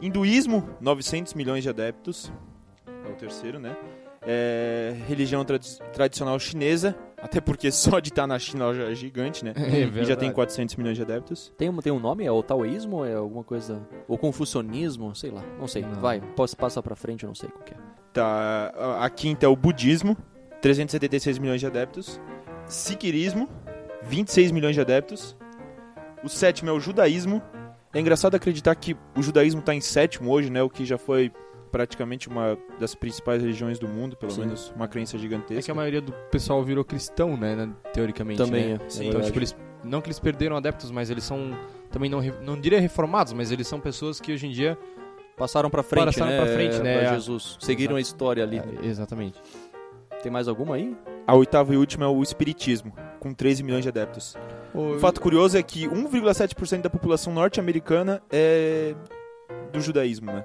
Hinduísmo, 0.00 0.68
900 0.80 1.34
milhões 1.34 1.62
de 1.62 1.68
adeptos. 1.68 2.32
É 2.86 3.08
o 3.08 3.14
terceiro, 3.14 3.58
né? 3.58 3.76
É, 4.24 4.94
religião 5.08 5.44
tradicional 5.92 6.38
chinesa, 6.38 6.96
até 7.22 7.40
porque 7.40 7.70
só 7.72 8.00
de 8.00 8.08
estar 8.08 8.26
na 8.26 8.38
China 8.38 8.74
já 8.74 8.90
é 8.90 8.94
gigante, 8.94 9.44
né? 9.44 9.54
É 9.56 10.00
e 10.00 10.04
já 10.04 10.16
tem 10.16 10.32
400 10.32 10.74
milhões 10.76 10.96
de 10.96 11.02
adeptos. 11.02 11.52
Tem, 11.56 11.72
tem 11.76 11.92
um 11.92 12.00
nome? 12.00 12.24
É 12.24 12.32
o 12.32 12.42
taoísmo? 12.42 13.04
É 13.04 13.14
alguma 13.14 13.44
coisa... 13.44 13.80
O 14.08 14.18
confucionismo? 14.18 15.14
Sei 15.14 15.30
lá, 15.30 15.42
não 15.58 15.68
sei. 15.68 15.82
Não. 15.82 16.00
Vai, 16.00 16.20
posso 16.20 16.56
passar 16.56 16.82
pra 16.82 16.96
frente, 16.96 17.22
eu 17.22 17.28
não 17.28 17.34
sei 17.34 17.48
qual 17.48 17.64
é. 17.70 17.92
Tá, 18.12 18.72
a 19.00 19.08
quinta 19.08 19.46
é 19.46 19.48
o 19.48 19.56
budismo, 19.56 20.16
376 20.60 21.38
milhões 21.38 21.60
de 21.60 21.66
adeptos. 21.66 22.20
Sikhismo, 22.66 23.48
26 24.02 24.50
milhões 24.50 24.74
de 24.74 24.80
adeptos. 24.80 25.36
O 26.22 26.28
sétimo 26.28 26.70
é 26.70 26.72
o 26.72 26.80
judaísmo. 26.80 27.40
É 27.92 28.00
engraçado 28.00 28.34
acreditar 28.34 28.74
que 28.74 28.96
o 29.16 29.22
judaísmo 29.22 29.60
está 29.60 29.74
em 29.74 29.80
sétimo 29.80 30.30
hoje, 30.30 30.50
né? 30.50 30.62
O 30.62 30.68
que 30.68 30.84
já 30.84 30.98
foi 30.98 31.32
praticamente 31.72 32.28
uma 32.28 32.56
das 32.78 32.94
principais 32.94 33.42
religiões 33.42 33.78
do 33.78 33.88
mundo, 33.88 34.14
pelo 34.14 34.30
Sim. 34.30 34.42
menos 34.42 34.70
uma 34.76 34.86
crença 34.86 35.16
gigantesca. 35.16 35.58
É 35.58 35.62
que 35.62 35.70
a 35.70 35.74
maioria 35.74 36.02
do 36.02 36.12
pessoal 36.30 36.62
virou 36.62 36.84
cristão, 36.84 37.36
né? 37.36 37.56
né 37.56 37.72
teoricamente. 37.94 38.36
Também 38.36 38.74
né? 38.74 38.80
é. 38.84 38.88
Sim, 38.90 39.08
então, 39.08 39.22
tipo, 39.22 39.38
eles, 39.38 39.56
não 39.82 40.02
que 40.02 40.08
eles 40.08 40.20
perderam 40.20 40.56
adeptos, 40.56 40.90
mas 40.90 41.08
eles 41.08 41.24
são 41.24 41.56
também 41.90 42.10
não, 42.10 42.20
não 42.42 42.60
diria 42.60 42.78
reformados, 42.78 43.32
mas 43.32 43.50
eles 43.50 43.66
são 43.66 43.80
pessoas 43.80 44.20
que 44.20 44.32
hoje 44.32 44.46
em 44.46 44.50
dia 44.50 44.78
passaram 45.36 45.70
para 45.70 45.82
frente, 45.82 46.04
passaram 46.04 46.30
né? 46.30 46.36
pra 46.36 46.52
frente, 46.52 46.78
né? 46.78 47.00
Pra 47.00 47.14
Jesus. 47.14 47.56
Seguiram 47.58 47.96
Exato. 47.96 47.98
a 47.98 48.00
história 48.00 48.44
ali. 48.44 48.58
É, 48.58 48.86
exatamente. 48.86 49.40
Tem 50.22 50.30
mais 50.30 50.46
alguma 50.46 50.76
aí? 50.76 50.94
A 51.26 51.34
oitava 51.34 51.72
e 51.72 51.76
última 51.76 52.04
é 52.04 52.08
o 52.08 52.22
Espiritismo, 52.22 52.92
com 53.18 53.32
13 53.32 53.62
milhões 53.62 53.82
de 53.82 53.88
adeptos. 53.88 54.36
O 54.74 54.98
fato 54.98 55.20
curioso 55.20 55.56
é 55.56 55.62
que 55.62 55.88
1,7% 55.88 56.82
da 56.82 56.90
população 56.90 57.32
norte-americana 57.32 58.22
é 58.30 58.94
do 59.72 59.80
judaísmo, 59.80 60.32
né? 60.32 60.44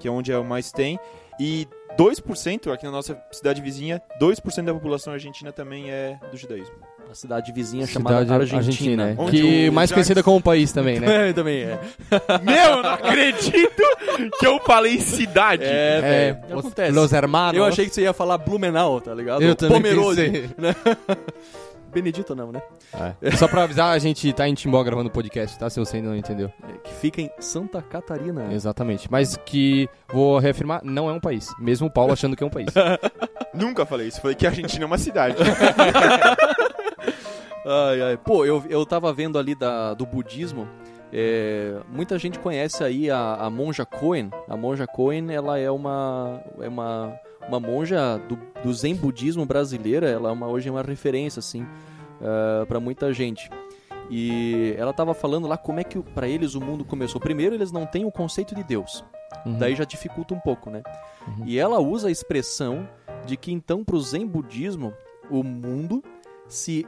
Que 0.00 0.08
é 0.08 0.10
onde 0.10 0.32
é 0.32 0.38
o 0.38 0.44
mais 0.44 0.72
tem. 0.72 0.98
E 1.38 1.68
2%, 1.96 2.72
aqui 2.72 2.84
na 2.84 2.90
nossa 2.90 3.20
cidade 3.30 3.60
vizinha, 3.60 4.00
2% 4.20 4.64
da 4.64 4.74
população 4.74 5.12
argentina 5.12 5.52
também 5.52 5.90
é 5.90 6.18
do 6.30 6.36
judaísmo. 6.36 6.74
A 7.10 7.14
cidade 7.14 7.50
vizinha 7.50 7.86
chamada 7.86 8.18
Argentina. 8.18 8.58
Argentina 8.58 9.06
né? 9.06 9.16
que 9.30 9.70
mais 9.70 9.90
conhecida 9.90 10.22
como 10.22 10.40
país 10.40 10.70
também, 10.70 11.00
né? 11.00 11.30
é, 11.30 11.32
também 11.32 11.62
é. 11.64 11.78
Meu, 12.42 12.76
eu 12.76 12.82
não 12.82 12.90
acredito 12.90 13.82
que 14.38 14.46
eu 14.46 14.60
falei 14.60 15.00
cidade. 15.00 15.64
É, 15.64 16.36
é, 16.48 16.52
acontece. 16.52 16.92
Los 16.92 17.12
hermanos. 17.12 17.56
Eu 17.56 17.64
achei 17.64 17.86
que 17.88 17.94
você 17.94 18.02
ia 18.02 18.12
falar 18.12 18.38
Blumenau, 18.38 19.00
tá 19.00 19.12
ligado? 19.12 19.42
Eu 19.42 19.56
também 19.56 19.82
Pomerode, 19.82 20.50
né? 20.56 20.76
Benedito 21.90 22.34
não, 22.34 22.52
né? 22.52 22.62
É. 23.20 23.30
Só 23.32 23.48
pra 23.48 23.64
avisar, 23.64 23.92
a 23.92 23.98
gente 23.98 24.32
tá 24.32 24.48
em 24.48 24.54
Timbó 24.54 24.82
gravando 24.82 25.10
podcast, 25.10 25.58
tá? 25.58 25.68
Se 25.68 25.78
você 25.78 25.96
ainda 25.96 26.08
não 26.10 26.16
entendeu. 26.16 26.52
É, 26.68 26.78
que 26.78 26.92
fica 26.94 27.20
em 27.20 27.30
Santa 27.38 27.82
Catarina. 27.82 28.52
Exatamente. 28.52 29.10
Mas 29.10 29.36
que, 29.36 29.88
vou 30.12 30.38
reafirmar, 30.38 30.80
não 30.84 31.08
é 31.08 31.12
um 31.12 31.20
país. 31.20 31.48
Mesmo 31.58 31.88
o 31.88 31.90
Paulo 31.90 32.12
achando 32.12 32.36
que 32.36 32.44
é 32.44 32.46
um 32.46 32.50
país. 32.50 32.68
Nunca 33.52 33.84
falei 33.84 34.08
isso. 34.08 34.20
Falei 34.20 34.36
que 34.36 34.46
a 34.46 34.50
Argentina 34.50 34.84
é 34.84 34.86
uma 34.86 34.98
cidade. 34.98 35.36
ai, 37.66 38.02
ai. 38.02 38.16
Pô, 38.16 38.44
eu, 38.44 38.64
eu 38.68 38.86
tava 38.86 39.12
vendo 39.12 39.38
ali 39.38 39.54
da, 39.54 39.94
do 39.94 40.06
budismo. 40.06 40.68
É, 41.12 41.76
muita 41.88 42.18
gente 42.18 42.38
conhece 42.38 42.84
aí 42.84 43.10
a, 43.10 43.34
a 43.34 43.50
monja 43.50 43.84
Cohen. 43.84 44.30
A 44.48 44.56
monja 44.56 44.86
Cohen, 44.86 45.32
ela 45.32 45.58
é 45.58 45.70
uma, 45.70 46.40
é 46.60 46.68
uma, 46.68 47.12
uma 47.48 47.60
monja 47.60 48.18
do, 48.28 48.38
do 48.62 48.72
Zen 48.72 48.94
budismo 48.94 49.44
brasileira. 49.44 50.08
Ela 50.08 50.30
é 50.30 50.32
uma, 50.32 50.46
hoje 50.46 50.68
é 50.68 50.72
uma 50.72 50.82
referência, 50.82 51.40
assim, 51.40 51.62
uh, 51.62 52.62
é, 52.62 52.64
para 52.66 52.80
muita 52.80 53.12
gente. 53.12 53.50
E 54.10 54.74
ela 54.76 54.90
estava 54.90 55.14
falando 55.14 55.46
lá 55.46 55.56
como 55.56 55.78
é 55.78 55.84
que 55.84 56.00
para 56.00 56.28
eles 56.28 56.54
o 56.54 56.60
mundo 56.60 56.84
começou. 56.84 57.20
Primeiro, 57.20 57.54
eles 57.54 57.70
não 57.70 57.86
têm 57.86 58.04
o 58.04 58.10
conceito 58.10 58.54
de 58.54 58.64
Deus. 58.64 59.04
Uhum. 59.46 59.58
Daí 59.58 59.76
já 59.76 59.84
dificulta 59.84 60.34
um 60.34 60.40
pouco, 60.40 60.68
né? 60.68 60.82
Uhum. 61.26 61.44
E 61.46 61.58
ela 61.58 61.78
usa 61.78 62.08
a 62.08 62.10
expressão 62.10 62.88
de 63.24 63.36
que 63.36 63.52
então 63.52 63.84
para 63.84 63.94
o 63.94 64.00
Zen 64.00 64.26
budismo 64.26 64.92
o 65.30 65.44
mundo 65.44 66.02
se 66.48 66.84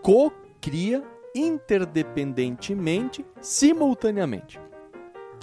co-cria 0.00 1.02
interdependentemente, 1.34 3.24
simultaneamente. 3.40 4.60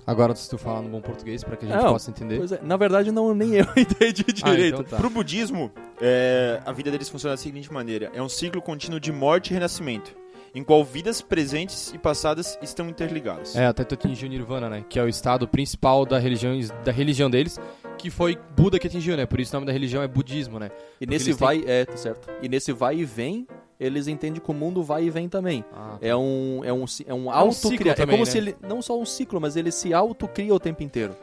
Agora 0.05 0.35
se 0.35 0.49
tu 0.49 0.57
falar 0.57 0.81
no 0.81 0.89
bom 0.89 1.01
português 1.01 1.43
para 1.43 1.57
que 1.57 1.65
a 1.65 1.69
gente 1.69 1.83
não, 1.83 1.91
possa 1.91 2.09
entender. 2.09 2.39
É, 2.53 2.59
na 2.63 2.77
verdade 2.77 3.11
não 3.11 3.33
nem 3.33 3.55
eu 3.55 3.65
entendi 3.75 4.23
direito. 4.23 4.45
Ah, 4.45 4.67
então 4.67 4.83
tá. 4.83 4.97
Pro 4.97 5.09
budismo, 5.09 5.71
é, 6.01 6.61
a 6.65 6.71
vida 6.71 6.91
deles 6.91 7.09
funciona 7.09 7.33
da 7.33 7.37
seguinte 7.37 7.71
maneira: 7.71 8.11
é 8.13 8.21
um 8.21 8.29
ciclo 8.29 8.61
contínuo 8.61 8.99
de 8.99 9.11
morte 9.11 9.51
e 9.51 9.53
renascimento 9.53 10.15
em 10.57 10.63
qual 10.63 10.83
vidas 10.83 11.21
presentes 11.21 11.93
e 11.93 11.99
passadas 11.99 12.57
estão 12.63 12.89
interligadas. 12.89 13.55
É, 13.55 13.67
até 13.67 13.83
tu 13.83 13.93
atingiu 13.93 14.27
o 14.27 14.31
Nirvana, 14.31 14.67
né? 14.67 14.83
Que 14.89 14.97
é 14.97 15.03
o 15.03 15.07
estado 15.07 15.47
principal 15.47 16.05
da 16.05 16.17
religião, 16.17 16.57
da 16.83 16.91
religião 16.91 17.29
deles, 17.29 17.59
que 17.97 18.09
foi 18.09 18.37
Buda 18.55 18.79
que 18.79 18.87
atingiu, 18.87 19.15
né? 19.15 19.25
Por 19.25 19.39
isso 19.39 19.51
o 19.51 19.55
nome 19.55 19.67
da 19.67 19.71
religião 19.73 20.01
é 20.01 20.07
budismo, 20.07 20.59
né? 20.59 20.71
E 20.99 21.05
Porque 21.05 21.13
nesse 21.13 21.33
vai, 21.33 21.59
têm... 21.59 21.69
é, 21.69 21.85
tá 21.85 21.97
certo. 21.97 22.29
E 22.41 22.49
nesse 22.49 22.71
vai 22.71 22.97
e 22.97 23.05
vem, 23.05 23.47
eles 23.79 24.07
entendem 24.07 24.41
que 24.41 24.51
o 24.51 24.53
mundo 24.53 24.83
vai 24.83 25.03
e 25.05 25.09
vem 25.09 25.29
também. 25.29 25.63
Ah, 25.73 25.97
tá. 25.99 26.07
É 26.07 26.15
um 26.15 26.61
é 26.63 26.73
um 26.73 26.85
é 27.05 27.13
um 27.13 27.29
auto 27.31 27.67
é, 27.67 27.87
um 27.87 27.91
é 27.91 28.05
como 28.05 28.17
né? 28.17 28.25
se 28.25 28.37
ele 28.37 28.55
não 28.61 28.81
só 28.81 28.99
um 28.99 29.05
ciclo, 29.05 29.39
mas 29.39 29.55
ele 29.55 29.71
se 29.71 29.93
autocria 29.93 30.53
o 30.53 30.59
tempo 30.59 30.83
inteiro 30.83 31.15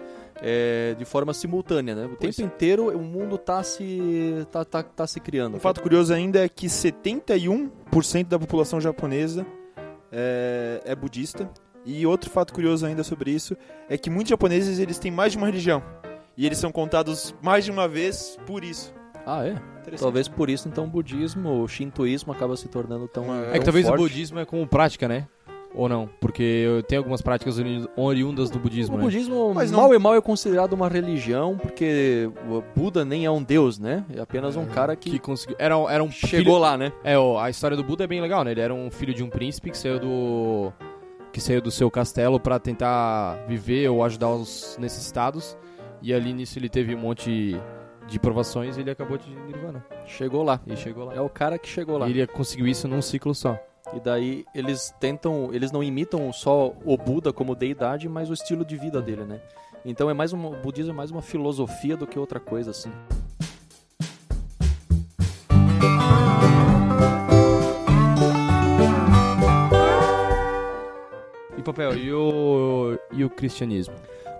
é, 0.42 0.94
de 0.98 1.04
forma 1.04 1.32
simultânea, 1.32 1.94
né? 1.94 2.06
O 2.06 2.16
pois 2.16 2.36
tempo 2.36 2.48
inteiro 2.48 2.96
o 2.96 3.02
mundo 3.02 3.36
está 3.36 3.62
se, 3.62 4.46
tá, 4.50 4.64
tá, 4.64 4.82
tá 4.82 5.06
se 5.06 5.20
criando. 5.20 5.56
Um 5.56 5.60
fato 5.60 5.80
curioso 5.80 6.12
ainda 6.12 6.44
é 6.44 6.48
que 6.48 6.66
71% 6.66 8.26
da 8.26 8.38
população 8.38 8.80
japonesa 8.80 9.46
é, 10.10 10.82
é 10.84 10.94
budista. 10.94 11.50
E 11.86 12.06
outro 12.06 12.30
fato 12.30 12.54
curioso 12.54 12.86
ainda 12.86 13.04
sobre 13.04 13.30
isso 13.30 13.56
é 13.88 13.98
que 13.98 14.08
muitos 14.08 14.30
japoneses 14.30 14.78
eles 14.78 14.98
têm 14.98 15.10
mais 15.10 15.32
de 15.32 15.38
uma 15.38 15.46
religião. 15.46 15.82
E 16.36 16.46
eles 16.46 16.58
são 16.58 16.72
contados 16.72 17.34
mais 17.42 17.64
de 17.64 17.70
uma 17.70 17.86
vez 17.86 18.38
por 18.46 18.64
isso. 18.64 18.92
Ah, 19.26 19.46
é? 19.46 19.56
Talvez 19.98 20.28
por 20.28 20.48
isso, 20.48 20.68
então, 20.68 20.84
o 20.84 20.87
budismo, 20.87 21.62
o 21.62 21.68
shintoísmo 21.68 22.32
acaba 22.32 22.56
se 22.56 22.68
tornando 22.68 23.06
tão. 23.06 23.24
É 23.34 23.52
que 23.52 23.52
tão 23.52 23.64
talvez 23.64 23.87
forte. 23.87 24.00
o 24.00 24.02
budismo 24.04 24.38
é 24.38 24.44
como 24.44 24.66
prática, 24.66 25.06
né? 25.06 25.26
Ou 25.74 25.88
não? 25.88 26.08
Porque 26.20 26.84
tem 26.87 26.98
algumas 26.98 27.20
práticas 27.20 27.56
oriundas 27.96 28.48
do 28.48 28.60
budismo, 28.60 28.94
o 28.94 28.98
né? 28.98 29.04
budismo, 29.04 29.52
Mas 29.52 29.72
mal 29.72 29.88
não... 29.88 29.94
e 29.94 29.98
mal, 29.98 30.14
é 30.14 30.20
considerado 30.20 30.72
uma 30.72 30.88
religião, 30.88 31.58
porque 31.58 32.30
o 32.48 32.62
Buda 32.76 33.04
nem 33.04 33.24
é 33.24 33.30
um 33.30 33.42
deus, 33.42 33.76
né? 33.76 34.04
É 34.14 34.20
apenas 34.20 34.54
um 34.54 34.62
é, 34.62 34.66
cara 34.66 34.94
que... 34.94 35.10
que 35.10 35.18
conseguiu... 35.18 35.56
Era, 35.58 35.74
era 35.90 36.02
um 36.04 36.10
Chegou 36.12 36.54
filho... 36.54 36.58
lá, 36.58 36.78
né? 36.78 36.92
É, 37.02 37.16
a 37.16 37.50
história 37.50 37.76
do 37.76 37.82
Buda 37.82 38.04
é 38.04 38.06
bem 38.06 38.20
legal, 38.20 38.44
né? 38.44 38.52
Ele 38.52 38.60
era 38.60 38.72
um 38.72 38.88
filho 38.88 39.12
de 39.12 39.24
um 39.24 39.28
príncipe 39.28 39.68
que 39.68 39.76
saiu 39.76 39.98
do... 39.98 40.72
que 41.32 41.40
saiu 41.40 41.60
do 41.60 41.72
seu 41.72 41.90
castelo 41.90 42.38
para 42.38 42.60
tentar 42.60 43.44
viver 43.48 43.88
ou 43.88 44.04
ajudar 44.04 44.30
os 44.30 44.76
necessitados. 44.78 45.58
E 46.00 46.14
ali 46.14 46.32
nisso 46.32 46.56
ele 46.56 46.68
teve 46.68 46.94
um 46.94 47.00
monte 47.00 47.30
de 47.30 47.60
provações 48.18 48.76
e 48.76 48.80
ele 48.80 48.90
acabou 48.90 49.18
de 49.18 49.28
Nirvana. 49.30 49.84
Chegou 50.06 50.42
lá. 50.42 50.60
E 50.66 50.76
chegou 50.76 51.04
lá. 51.04 51.14
É 51.14 51.20
o 51.20 51.28
cara 51.28 51.58
que 51.58 51.68
chegou 51.68 51.98
lá. 51.98 52.08
E 52.08 52.10
ele 52.10 52.26
conseguiu 52.26 52.66
isso 52.66 52.86
num 52.86 53.02
ciclo 53.02 53.34
só. 53.34 53.58
E 53.92 54.00
daí 54.00 54.44
eles 54.54 54.94
tentam, 54.98 55.52
eles 55.52 55.70
não 55.70 55.82
imitam 55.82 56.32
só 56.32 56.74
o 56.84 56.96
Buda 56.96 57.32
como 57.32 57.54
deidade, 57.54 58.08
mas 58.08 58.30
o 58.30 58.32
estilo 58.32 58.64
de 58.64 58.76
vida 58.76 59.00
dele, 59.00 59.24
né? 59.24 59.40
Então 59.84 60.08
é 60.08 60.14
mais 60.14 60.32
uma, 60.32 60.48
o 60.48 60.56
budismo 60.56 60.92
é 60.92 60.94
mais 60.94 61.10
uma 61.10 61.20
filosofia 61.20 61.96
do 61.96 62.06
que 62.06 62.18
outra 62.18 62.40
coisa 62.40 62.70
assim. 62.70 62.90
E 71.56 71.62
papel, 71.62 71.96
e 71.96 72.12
o 72.12 72.98
e 73.12 73.24
o 73.24 73.30
cristianismo? 73.30 73.94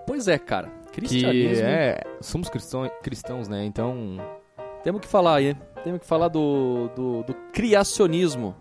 Pois 0.07 0.27
é, 0.27 0.39
cara. 0.39 0.84
Que 0.95 1.01
Cristianismo. 1.01 1.65
é, 1.65 2.01
somos 2.21 2.47
cristãos, 2.47 2.89
cristãos, 3.03 3.47
né? 3.49 3.65
Então, 3.65 4.17
Temos 4.81 5.01
que 5.01 5.07
falar 5.07 5.35
aí, 5.35 5.53
temos 5.83 5.99
que 5.99 6.07
falar 6.07 6.29
do, 6.29 6.89
do, 6.95 7.23
do 7.23 7.33
criacionismo. 7.51 8.55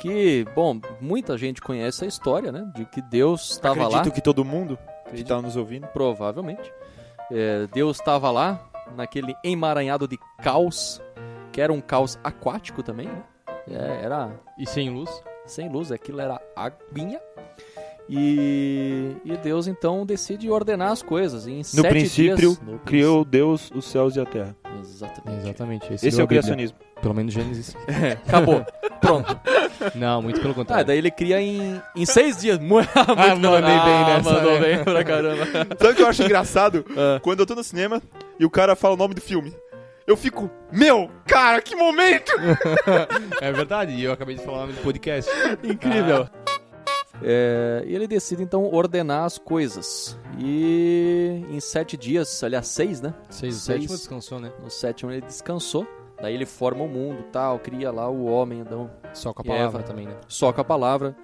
Que, 0.00 0.44
bom, 0.56 0.80
muita 1.00 1.38
gente 1.38 1.60
conhece 1.60 2.04
a 2.04 2.08
história, 2.08 2.50
né? 2.50 2.68
De 2.74 2.84
que 2.84 3.00
Deus 3.00 3.52
estava 3.52 3.82
lá. 3.82 3.98
Acredito 3.98 4.12
que 4.12 4.20
todo 4.20 4.44
mundo 4.44 4.76
que 4.76 5.00
Acredito. 5.06 5.28
tá 5.28 5.40
nos 5.40 5.56
ouvindo. 5.56 5.86
Provavelmente. 5.88 6.72
É, 7.30 7.68
Deus 7.72 7.98
estava 7.98 8.30
lá, 8.30 8.60
naquele 8.96 9.34
emaranhado 9.44 10.08
de 10.08 10.18
caos, 10.42 11.00
que 11.52 11.60
era 11.60 11.72
um 11.72 11.80
caos 11.80 12.18
aquático 12.24 12.82
também, 12.82 13.06
né? 13.06 13.22
É, 13.70 14.04
era 14.04 14.32
e 14.58 14.66
sem 14.66 14.90
luz? 14.90 15.22
sem 15.46 15.68
luz, 15.68 15.90
aquilo 15.90 16.20
era 16.20 16.40
aguinha. 16.54 17.20
E, 18.08 19.16
e 19.24 19.36
Deus 19.36 19.66
então 19.66 20.06
decide 20.06 20.50
ordenar 20.50 20.90
as 20.92 21.02
coisas. 21.02 21.46
Em 21.46 21.58
No 21.58 21.64
sete 21.64 21.88
princípio, 21.88 22.36
dias, 22.36 22.60
no 22.62 22.78
criou 22.78 23.24
Deus 23.24 23.70
os 23.74 23.84
céus 23.84 24.16
e 24.16 24.20
a 24.20 24.24
terra. 24.24 24.56
princípio. 24.62 24.80
Exatamente. 24.96 25.40
Exatamente. 25.42 25.94
Esse 25.94 26.06
é 26.06 26.10
virou 26.10 26.24
o 26.24 26.28
criacionismo. 26.28 26.78
Pelo 27.02 27.14
menos 27.14 27.32
Gênesis. 27.34 27.76
É, 27.88 28.12
acabou. 28.12 28.64
Pronto. 29.00 29.38
Não, 29.94 30.20
muito 30.22 30.40
pelo 30.40 30.50
Ah, 30.52 30.54
contrário. 30.56 30.84
daí 30.86 30.98
ele 30.98 31.10
cria 31.10 31.40
em, 31.40 31.80
em 31.94 32.04
seis 32.06 32.38
dias. 32.38 32.58
Muito, 32.60 32.88
Ah, 32.96 33.36
mandei 33.36 33.60
bem 33.60 34.04
nessa, 34.06 34.32
Mandou 34.32 34.52
né? 34.54 34.60
bem 34.76 34.84
pra 34.84 35.04
caramba. 35.04 35.46
Sabe 35.78 35.92
o 35.92 35.94
que 35.94 36.02
eu 36.02 36.08
acho 36.08 36.22
engraçado? 36.24 36.84
Ah. 36.96 37.20
Quando 37.22 37.40
eu 37.40 37.46
tô 37.46 37.54
no 37.54 37.62
cinema 37.62 38.02
e 38.40 38.44
o 38.44 38.50
cara 38.50 38.74
fala 38.74 38.94
o 38.94 38.96
nome 38.96 39.14
do 39.14 39.20
filme. 39.20 39.54
Eu 40.06 40.16
fico, 40.16 40.50
meu, 40.72 41.10
cara, 41.26 41.60
que 41.60 41.76
momento! 41.76 42.32
É 43.42 43.52
verdade, 43.52 43.92
e 43.92 44.02
eu 44.02 44.10
acabei 44.10 44.36
de 44.36 44.42
falar 44.42 44.56
o 44.58 44.60
nome 44.62 44.72
do 44.72 44.80
podcast. 44.82 45.30
Incrível. 45.62 46.26
É, 47.22 47.82
e 47.86 47.94
ele 47.94 48.06
decide 48.06 48.42
então 48.42 48.64
ordenar 48.72 49.24
as 49.24 49.38
coisas. 49.38 50.18
E 50.38 51.44
em 51.50 51.60
sete 51.60 51.96
dias, 51.96 52.42
aliás, 52.44 52.66
seis, 52.68 53.00
né? 53.00 53.14
Seis, 53.30 53.56
o 53.56 53.60
sétimo 53.60 53.96
descansou, 53.96 54.40
né? 54.40 54.52
No 54.62 54.70
sétimo 54.70 55.10
ele 55.10 55.20
descansou. 55.22 55.86
Daí 56.20 56.34
ele 56.34 56.46
forma 56.46 56.82
o 56.82 56.88
mundo, 56.88 57.22
tal, 57.30 57.58
cria 57.60 57.92
lá 57.92 58.08
o 58.08 58.24
homem, 58.26 58.58
então, 58.60 58.90
Só 59.14 59.32
com 59.32 59.42
a 59.42 59.44
E 59.44 59.48
palavra 59.48 59.78
Eva. 59.80 59.82
também, 59.88 60.06
né? 60.06 60.16
só 60.26 60.52
com 60.52 60.60
a 60.60 60.64
palavra, 60.64 61.16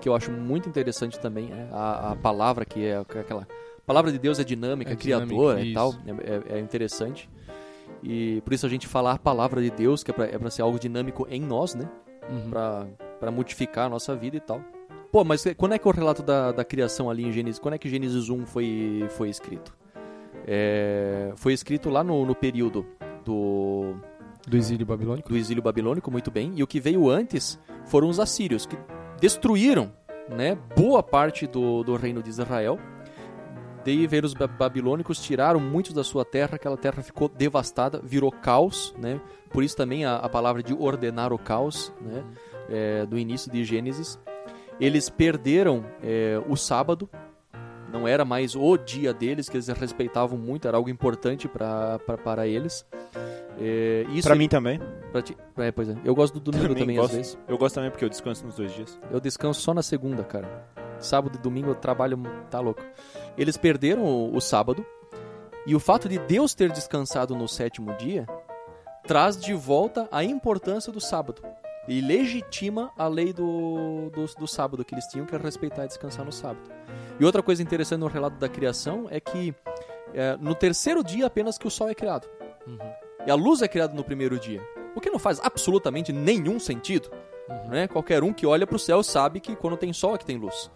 que 0.00 0.08
eu 0.08 0.14
acho 0.14 0.30
muito 0.30 0.68
interessante 0.68 1.18
também, 1.18 1.50
é 1.52 1.68
a, 1.72 2.12
a 2.12 2.16
palavra 2.16 2.64
que 2.64 2.84
é 2.86 2.96
aquela 2.96 3.42
a 3.42 3.82
palavra 3.86 4.12
de 4.12 4.18
Deus 4.20 4.38
é 4.38 4.44
dinâmica, 4.44 4.92
É 4.92 4.96
criadora 4.96 5.60
dinâmica, 5.60 5.64
e 5.68 5.74
tal, 5.74 5.94
é, 6.48 6.54
é- 6.54 6.58
é 6.58 6.60
interessante. 6.60 7.28
E 8.02 8.40
por 8.42 8.52
isso 8.52 8.66
a 8.66 8.68
gente 8.68 8.86
falar 8.86 9.12
a 9.12 9.18
palavra 9.18 9.60
de 9.60 9.70
Deus, 9.70 10.04
que 10.04 10.10
é 10.12 10.14
pra, 10.14 10.26
é 10.26 10.38
pra 10.38 10.50
ser 10.50 10.62
algo 10.62 10.78
dinâmico 10.78 11.26
em 11.30 11.40
nós, 11.40 11.74
né? 11.74 11.88
Uhum. 12.30 12.50
Pra, 12.50 12.86
pra 13.18 13.30
modificar 13.32 13.86
a 13.86 13.88
nossa 13.88 14.14
vida 14.14 14.36
e 14.36 14.40
tal. 14.40 14.60
Pô, 15.16 15.24
mas 15.24 15.46
quando 15.56 15.72
é 15.72 15.78
que 15.78 15.88
é 15.88 15.90
o 15.90 15.94
relato 15.94 16.22
da, 16.22 16.52
da 16.52 16.62
criação 16.62 17.08
ali 17.08 17.24
em 17.24 17.32
Gênesis? 17.32 17.58
Quando 17.58 17.72
é 17.72 17.78
que 17.78 17.88
Gênesis 17.88 18.28
1 18.28 18.44
foi, 18.44 19.06
foi 19.16 19.30
escrito? 19.30 19.74
É, 20.46 21.32
foi 21.36 21.54
escrito 21.54 21.88
lá 21.88 22.04
no, 22.04 22.26
no 22.26 22.34
período 22.34 22.84
do, 23.24 23.94
Do 24.46 24.58
exílio 24.58 24.84
babilônico? 24.84 25.30
do 25.30 25.34
exílio 25.34 25.62
babilônico, 25.62 26.10
muito 26.10 26.30
bem. 26.30 26.52
E 26.54 26.62
o 26.62 26.66
que 26.66 26.78
veio 26.78 27.08
antes 27.08 27.58
foram 27.86 28.10
os 28.10 28.20
assírios, 28.20 28.66
que 28.66 28.76
destruíram 29.18 29.90
né, 30.28 30.54
boa 30.76 31.02
parte 31.02 31.46
do, 31.46 31.82
do 31.82 31.96
reino 31.96 32.22
de 32.22 32.28
Israel. 32.28 32.78
Daí 33.86 34.06
veio 34.06 34.26
os 34.26 34.34
ba- 34.34 34.46
babilônicos, 34.46 35.18
tiraram 35.22 35.58
muitos 35.58 35.94
da 35.94 36.04
sua 36.04 36.26
terra, 36.26 36.56
aquela 36.56 36.76
terra 36.76 37.02
ficou 37.02 37.26
devastada, 37.26 38.02
virou 38.04 38.30
caos, 38.30 38.94
né? 38.98 39.18
Por 39.48 39.64
isso 39.64 39.78
também 39.78 40.04
a, 40.04 40.16
a 40.16 40.28
palavra 40.28 40.62
de 40.62 40.74
ordenar 40.74 41.32
o 41.32 41.38
caos, 41.38 41.90
né? 42.02 42.22
É, 42.68 43.06
do 43.06 43.18
início 43.18 43.50
de 43.50 43.64
Gênesis. 43.64 44.18
Eles 44.80 45.08
perderam 45.08 45.84
é, 46.02 46.40
o 46.48 46.56
sábado, 46.56 47.08
não 47.90 48.06
era 48.06 48.24
mais 48.24 48.54
o 48.54 48.76
dia 48.76 49.12
deles, 49.14 49.48
que 49.48 49.56
eles 49.56 49.68
respeitavam 49.68 50.38
muito, 50.38 50.68
era 50.68 50.76
algo 50.76 50.90
importante 50.90 51.48
para 51.48 52.46
eles. 52.46 52.84
É, 53.58 54.04
isso 54.10 54.28
Pra 54.28 54.36
mim 54.36 54.48
também. 54.48 54.78
Pra 55.12 55.22
ti- 55.22 55.36
É, 55.56 55.72
pois 55.72 55.88
é. 55.88 55.96
Eu 56.04 56.14
gosto 56.14 56.34
do 56.34 56.40
domingo 56.50 56.68
Também 56.74 56.82
também, 56.82 56.98
às 56.98 57.10
vezes. 57.10 57.38
Eu 57.48 57.56
gosto 57.56 57.76
também 57.76 57.90
porque 57.90 58.04
eu 58.04 58.08
descanso 58.10 58.44
nos 58.44 58.56
dois 58.56 58.72
dias. 58.74 58.98
Eu 59.10 59.18
descanso 59.18 59.60
só 59.62 59.72
na 59.72 59.82
segunda, 59.82 60.22
cara. 60.22 60.66
Sábado 60.98 61.36
e 61.38 61.42
domingo 61.42 61.70
eu 61.70 61.74
trabalho, 61.74 62.18
tá 62.50 62.60
louco. 62.60 62.82
Eles 63.38 63.56
perderam 63.56 64.02
o, 64.04 64.36
o 64.36 64.40
sábado. 64.40 64.84
E 65.66 65.74
o 65.74 65.80
fato 65.80 66.08
de 66.08 66.18
Deus 66.18 66.54
ter 66.54 66.70
descansado 66.70 67.34
no 67.34 67.48
sétimo 67.48 67.94
dia 67.94 68.26
traz 69.06 69.36
de 69.40 69.54
volta 69.54 70.06
a 70.12 70.22
importância 70.22 70.92
do 70.92 71.00
sábado. 71.00 71.40
E 71.88 72.00
legitima 72.00 72.90
a 72.96 73.06
lei 73.06 73.32
do, 73.32 74.10
do, 74.12 74.24
do 74.38 74.46
sábado 74.48 74.84
que 74.84 74.94
eles 74.94 75.06
tinham, 75.06 75.24
que 75.24 75.34
era 75.34 75.42
respeitar 75.44 75.84
e 75.84 75.88
descansar 75.88 76.24
no 76.24 76.32
sábado. 76.32 76.68
E 77.18 77.24
outra 77.24 77.42
coisa 77.42 77.62
interessante 77.62 78.00
no 78.00 78.08
relato 78.08 78.36
da 78.38 78.48
criação 78.48 79.06
é 79.10 79.20
que 79.20 79.54
é, 80.12 80.36
no 80.40 80.54
terceiro 80.54 81.04
dia 81.04 81.26
apenas 81.26 81.56
que 81.58 81.66
o 81.66 81.70
sol 81.70 81.88
é 81.88 81.94
criado. 81.94 82.28
Uhum. 82.66 82.78
E 83.26 83.30
a 83.30 83.34
luz 83.34 83.62
é 83.62 83.68
criada 83.68 83.94
no 83.94 84.02
primeiro 84.04 84.38
dia. 84.38 84.60
O 84.94 85.00
que 85.00 85.10
não 85.10 85.18
faz 85.18 85.38
absolutamente 85.40 86.12
nenhum 86.12 86.58
sentido. 86.58 87.10
Uhum. 87.48 87.68
Né? 87.68 87.86
Qualquer 87.88 88.22
um 88.24 88.32
que 88.32 88.46
olha 88.46 88.66
pro 88.66 88.78
céu 88.78 89.02
sabe 89.02 89.38
que 89.40 89.54
quando 89.54 89.76
tem 89.76 89.92
sol 89.92 90.14
é 90.14 90.18
que 90.18 90.24
tem 90.24 90.36
luz. 90.38 90.70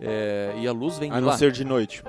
É, 0.00 0.52
e 0.58 0.66
a 0.68 0.72
luz 0.72 0.98
vem 0.98 1.10
A 1.10 1.14
de 1.14 1.20
não 1.20 1.28
lá. 1.28 1.38
ser 1.38 1.52
de 1.52 1.64
noite. 1.64 2.02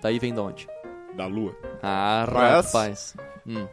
Daí 0.00 0.18
vem 0.18 0.32
de 0.34 0.40
onde? 0.40 0.68
Da 1.14 1.26
lua. 1.26 1.54
Ah, 1.82 2.26
Mas- 2.32 2.66
rapaz. 2.66 3.16
Hum, 3.46 3.66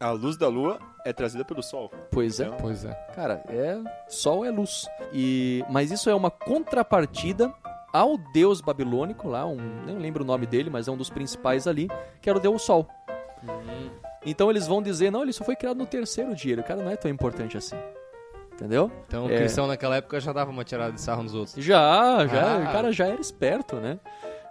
A 0.00 0.10
luz 0.12 0.36
da 0.36 0.46
lua 0.48 0.78
é 1.04 1.12
trazida 1.12 1.44
pelo 1.44 1.62
sol. 1.62 1.90
pois 2.12 2.38
é. 2.38 2.44
Então, 2.46 2.58
Pois 2.60 2.84
é. 2.84 2.92
Cara, 3.14 3.42
é 3.48 3.76
sol 4.08 4.44
é 4.44 4.50
luz. 4.50 4.86
E 5.12 5.64
mas 5.68 5.90
isso 5.90 6.08
é 6.08 6.14
uma 6.14 6.30
contrapartida 6.30 7.52
ao 7.92 8.16
deus 8.32 8.60
babilônico 8.60 9.28
lá, 9.28 9.44
um, 9.46 9.56
nem 9.86 9.98
lembro 9.98 10.22
o 10.22 10.26
nome 10.26 10.46
dele, 10.46 10.70
mas 10.70 10.86
é 10.86 10.90
um 10.92 10.96
dos 10.96 11.10
principais 11.10 11.66
ali, 11.66 11.88
que 12.20 12.28
era 12.30 12.38
o 12.38 12.40
deus 12.42 12.62
sol. 12.62 12.86
Então 14.24 14.50
eles 14.50 14.66
vão 14.66 14.82
dizer, 14.82 15.10
não, 15.10 15.22
ele 15.22 15.32
só 15.32 15.42
foi 15.44 15.56
criado 15.56 15.78
no 15.78 15.86
terceiro 15.86 16.34
dia, 16.34 16.60
o 16.60 16.62
cara 16.64 16.82
não 16.82 16.90
é 16.90 16.96
tão 16.96 17.10
importante 17.10 17.56
assim. 17.56 17.76
Entendeu? 18.52 18.90
Então 19.06 19.26
o 19.26 19.30
É. 19.32 19.36
cristão 19.38 19.66
naquela 19.68 19.96
época 19.96 20.20
já 20.20 20.32
dava 20.32 20.50
uma 20.50 20.64
tirada 20.64 20.92
de 20.92 21.00
sarro 21.00 21.22
nos 21.22 21.34
outros. 21.34 21.54
Já, 21.64 22.26
já, 22.26 22.56
Ah. 22.56 22.68
o 22.68 22.72
cara 22.72 22.92
já 22.92 23.06
era 23.06 23.20
esperto, 23.20 23.76
né? 23.76 23.98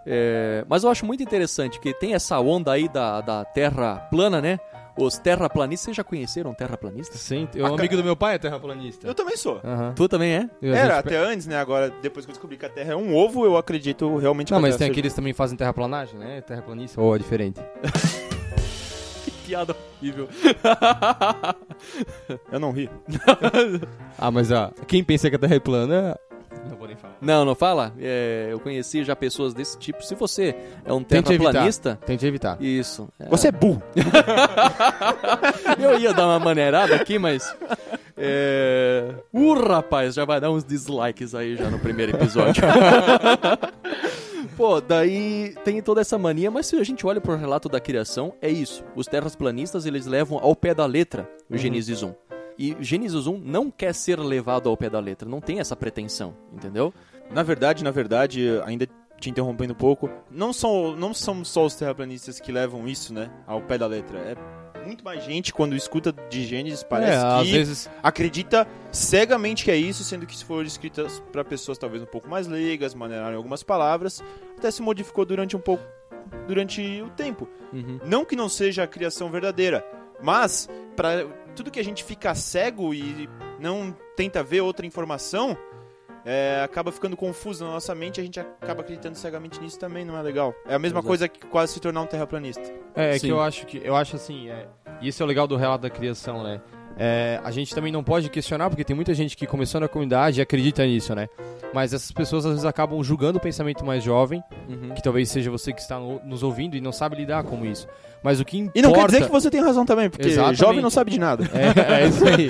É, 0.09 0.63
mas 0.69 0.83
eu 0.85 0.89
acho 0.89 1.05
muito 1.05 1.21
interessante 1.21 1.79
que 1.81 1.93
tem 1.93 2.13
essa 2.13 2.39
onda 2.39 2.71
aí 2.71 2.87
da, 2.87 3.19
da 3.19 3.43
terra 3.43 3.97
plana, 4.09 4.41
né? 4.41 4.57
Os 4.97 5.19
terraplanistas, 5.19 5.85
vocês 5.85 5.97
já 5.97 6.03
conheceram 6.03 6.53
terraplanistas? 6.55 7.19
Sim, 7.19 7.47
um 7.55 7.65
amigo 7.75 7.95
do 7.97 8.03
meu 8.03 8.15
pai 8.15 8.35
é 8.35 8.37
terraplanista. 8.39 9.05
Eu 9.05 9.13
também 9.13 9.37
sou. 9.37 9.59
Aham. 9.63 9.93
Tu 9.95 10.07
também 10.09 10.33
é? 10.37 10.49
Eu, 10.59 10.73
Era 10.73 10.95
gente- 10.95 11.07
até 11.07 11.17
antes, 11.17 11.45
né? 11.45 11.57
Agora, 11.59 11.93
depois 12.01 12.25
que 12.25 12.31
eu 12.31 12.33
descobri 12.33 12.57
que 12.57 12.65
a 12.65 12.69
Terra 12.69 12.93
é 12.93 12.95
um 12.95 13.13
ovo, 13.15 13.45
eu 13.45 13.57
acredito 13.57 14.17
realmente 14.17 14.51
Não, 14.51 14.59
mas 14.59 14.71
tem 14.75 14.79
Terra 14.87 14.91
aqueles 14.91 15.11
que 15.13 15.17
também 15.17 15.33
fazem 15.33 15.55
terraplanagem, 15.55 16.17
né? 16.17 16.41
Terraplanista. 16.41 16.99
Ou 16.99 17.15
é 17.15 17.19
diferente? 17.19 17.59
Que 19.23 19.31
piada 19.51 19.75
horrível. 20.01 20.27
Eu 22.51 22.59
não 22.59 22.71
ri. 22.71 22.89
Ah, 24.19 24.31
mas 24.31 24.51
ó, 24.51 24.71
quem 24.87 25.03
pensa 25.03 25.29
que 25.29 25.35
a 25.35 25.39
Terra 25.39 25.55
é 25.55 25.59
plana... 25.59 26.17
Não 26.69 26.77
vou 26.77 26.87
nem 26.87 26.95
falar. 26.95 27.15
Não, 27.21 27.45
não 27.45 27.55
fala? 27.55 27.93
É, 27.99 28.47
eu 28.51 28.59
conheci 28.59 29.03
já 29.03 29.15
pessoas 29.15 29.53
desse 29.53 29.77
tipo. 29.77 30.03
Se 30.03 30.15
você 30.15 30.55
é 30.85 30.91
um 30.93 31.03
Tente 31.03 31.33
evitar. 31.33 31.51
terraplanista... 31.51 31.99
Tente 32.05 32.25
evitar. 32.25 32.57
Isso. 32.61 33.07
É, 33.19 33.27
Você 33.29 33.47
é 33.49 33.51
burro. 33.51 33.81
Eu 35.79 35.99
ia 35.99 36.13
dar 36.13 36.25
uma 36.25 36.39
maneirada 36.39 36.95
aqui, 36.95 37.17
mas. 37.19 37.55
É. 38.17 39.13
Uh, 39.33 39.53
rapaz, 39.67 40.15
já 40.15 40.25
vai 40.25 40.39
dar 40.41 40.49
uns 40.51 40.63
dislikes 40.63 41.35
aí 41.35 41.55
já 41.55 41.69
no 41.69 41.79
primeiro 41.79 42.15
episódio. 42.15 42.63
Pô, 44.57 44.81
daí 44.81 45.53
tem 45.63 45.79
toda 45.83 46.01
essa 46.01 46.17
mania, 46.17 46.49
mas 46.49 46.65
se 46.65 46.75
a 46.75 46.83
gente 46.83 47.05
olha 47.05 47.21
pro 47.21 47.35
relato 47.35 47.69
da 47.69 47.79
criação, 47.79 48.33
é 48.41 48.49
isso. 48.49 48.83
Os 48.95 49.05
terraplanistas, 49.05 49.85
eles 49.85 50.07
levam 50.07 50.39
ao 50.41 50.55
pé 50.55 50.73
da 50.73 50.85
letra 50.87 51.29
o 51.47 51.55
Gênesis 51.55 52.01
1. 52.01 52.11
E 52.57 52.75
Gênesis 52.79 53.27
1 53.27 53.37
não 53.37 53.69
quer 53.69 53.93
ser 53.93 54.19
levado 54.19 54.69
ao 54.69 54.75
pé 54.75 54.89
da 54.89 54.99
letra, 54.99 55.29
não 55.29 55.39
tem 55.39 55.59
essa 55.59 55.75
pretensão, 55.75 56.35
entendeu? 56.51 56.93
Na 57.29 57.43
verdade, 57.43 57.83
na 57.83 57.91
verdade, 57.91 58.47
ainda 58.65 58.87
te 59.19 59.29
interrompendo 59.29 59.73
um 59.73 59.75
pouco, 59.75 60.09
não 60.29 60.53
são, 60.53 60.95
não 60.95 61.13
são 61.13 61.43
só 61.43 61.65
os 61.65 61.75
terraplanistas 61.75 62.39
que 62.39 62.51
levam 62.51 62.87
isso, 62.87 63.13
né, 63.13 63.31
ao 63.45 63.61
pé 63.61 63.77
da 63.77 63.87
letra. 63.87 64.17
É 64.19 64.35
muito 64.85 65.03
mais 65.03 65.23
gente 65.23 65.53
quando 65.53 65.75
escuta 65.75 66.13
de 66.29 66.45
Gênesis 66.45 66.81
parece 66.81 67.11
é, 67.11 67.27
às 67.27 67.43
que 67.43 67.51
vezes 67.51 67.89
acredita 68.01 68.65
cegamente 68.91 69.65
que 69.65 69.71
é 69.71 69.75
isso, 69.75 70.03
sendo 70.03 70.25
que 70.25 70.35
se 70.35 70.45
for 70.45 70.65
escritas 70.65 71.21
para 71.31 71.43
pessoas 71.43 71.77
talvez 71.77 72.01
um 72.01 72.07
pouco 72.07 72.29
mais 72.29 72.47
leigas, 72.47 72.93
maneirarem 72.93 73.35
algumas 73.35 73.63
palavras, 73.63 74.23
até 74.57 74.71
se 74.71 74.81
modificou 74.81 75.25
durante 75.25 75.57
um 75.57 75.59
pouco 75.59 75.83
durante 76.47 77.01
o 77.01 77.09
tempo. 77.09 77.47
Uhum. 77.73 77.99
Não 78.05 78.23
que 78.23 78.35
não 78.35 78.47
seja 78.47 78.83
a 78.83 78.87
criação 78.87 79.29
verdadeira, 79.29 79.85
mas 80.21 80.69
para 80.95 81.25
tudo 81.57 81.71
que 81.71 81.79
a 81.79 81.83
gente 81.83 82.03
fica 82.03 82.33
cego 82.35 82.93
e 82.93 83.27
não 83.59 83.93
tenta 84.15 84.41
ver 84.43 84.61
outra 84.61 84.85
informação, 84.85 85.57
é, 86.25 86.61
acaba 86.63 86.91
ficando 86.91 87.15
confuso 87.17 87.65
na 87.65 87.71
nossa 87.71 87.95
mente 87.95 88.17
e 88.17 88.21
a 88.21 88.23
gente 88.23 88.39
acaba 88.39 88.81
acreditando 88.81 89.17
cegamente 89.17 89.59
nisso 89.59 89.79
também, 89.79 90.05
não 90.05 90.17
é 90.17 90.21
legal. 90.21 90.53
É 90.67 90.75
a 90.75 90.79
mesma 90.79 90.99
Exato. 90.99 91.07
coisa 91.07 91.27
que 91.27 91.45
quase 91.47 91.73
se 91.73 91.79
tornar 91.79 92.01
um 92.01 92.05
terraplanista. 92.05 92.61
É, 92.95 93.15
é 93.15 93.19
que 93.19 93.27
eu 93.29 93.41
acho 93.41 93.65
que 93.65 93.81
eu 93.83 93.95
acho 93.95 94.15
assim, 94.17 94.49
é, 94.49 94.67
e 95.01 95.07
esse 95.07 95.21
é 95.21 95.25
o 95.25 95.27
legal 95.27 95.47
do 95.47 95.55
relato 95.55 95.81
da 95.81 95.89
criação, 95.89 96.43
né? 96.43 96.61
É, 96.99 97.39
a 97.43 97.51
gente 97.51 97.73
também 97.75 97.91
não 97.91 98.03
pode 98.03 98.27
questionar, 98.29 98.69
porque 98.69 98.83
tem 98.83 98.95
muita 98.95 99.13
gente 99.13 99.37
que 99.37 99.45
começou 99.45 99.79
na 99.79 99.87
comunidade 99.87 100.39
e 100.39 100.41
acredita 100.41 100.83
nisso, 100.85 101.13
né? 101.13 101.29
Mas 101.71 101.93
essas 101.93 102.11
pessoas 102.11 102.43
às 102.45 102.51
vezes 102.53 102.65
acabam 102.65 103.01
julgando 103.03 103.37
o 103.37 103.41
pensamento 103.41 103.85
mais 103.85 104.03
jovem, 104.03 104.43
Uhum. 104.67 104.95
que 104.95 105.03
talvez 105.03 105.29
seja 105.29 105.51
você 105.51 105.71
que 105.71 105.79
está 105.79 105.99
no- 105.99 106.19
nos 106.25 106.41
ouvindo 106.41 106.75
e 106.75 106.81
não 106.81 106.91
sabe 106.91 107.15
lidar 107.15 107.43
com 107.43 107.63
isso. 107.63 107.87
Mas 108.23 108.39
o 108.39 108.45
que 108.45 108.57
importa... 108.57 108.79
E 108.79 108.81
não 108.81 108.93
quer 108.93 109.05
dizer 109.05 109.25
que 109.25 109.31
você 109.31 109.49
tem 109.49 109.61
razão 109.61 109.85
também, 109.85 110.09
porque 110.09 110.27
Exatamente. 110.27 110.59
jovem 110.59 110.81
não 110.81 110.89
sabe 110.89 111.11
de 111.11 111.19
nada. 111.19 111.47
É, 111.57 112.03
é 112.03 112.07
isso 112.07 112.25
aí. 112.27 112.49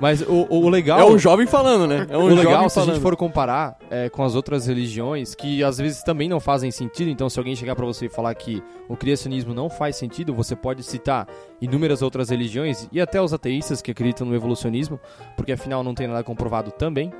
Mas 0.00 0.22
o, 0.22 0.46
o 0.50 0.68
legal... 0.68 1.00
É 1.00 1.04
um 1.04 1.18
jovem 1.18 1.46
falando, 1.46 1.86
né? 1.86 2.06
É 2.08 2.16
um 2.16 2.24
o 2.24 2.30
jovem 2.30 2.44
legal, 2.44 2.68
se 2.68 2.78
a 2.78 2.82
falando. 2.82 2.94
gente 2.94 3.02
for 3.02 3.16
comparar 3.16 3.76
é, 3.90 4.08
com 4.08 4.22
as 4.22 4.34
outras 4.34 4.66
religiões, 4.66 5.34
que 5.34 5.62
às 5.62 5.78
vezes 5.78 6.02
também 6.02 6.28
não 6.28 6.40
fazem 6.40 6.70
sentido, 6.70 7.10
então 7.10 7.28
se 7.28 7.38
alguém 7.38 7.54
chegar 7.56 7.74
pra 7.74 7.84
você 7.86 8.06
e 8.06 8.08
falar 8.08 8.34
que 8.34 8.62
o 8.88 8.96
criacionismo 8.96 9.54
não 9.54 9.68
faz 9.68 9.96
sentido, 9.96 10.34
você 10.34 10.54
pode 10.56 10.82
citar 10.82 11.26
inúmeras 11.60 12.02
outras 12.02 12.30
religiões 12.30 12.88
e 12.92 13.00
até 13.00 13.20
os 13.20 13.32
ateístas 13.32 13.82
que 13.82 13.90
acreditam 13.90 14.26
no 14.26 14.34
evolucionismo, 14.34 14.98
porque 15.36 15.52
afinal 15.52 15.82
não 15.82 15.94
tem 15.94 16.06
nada 16.06 16.22
comprovado 16.22 16.70
também. 16.70 17.12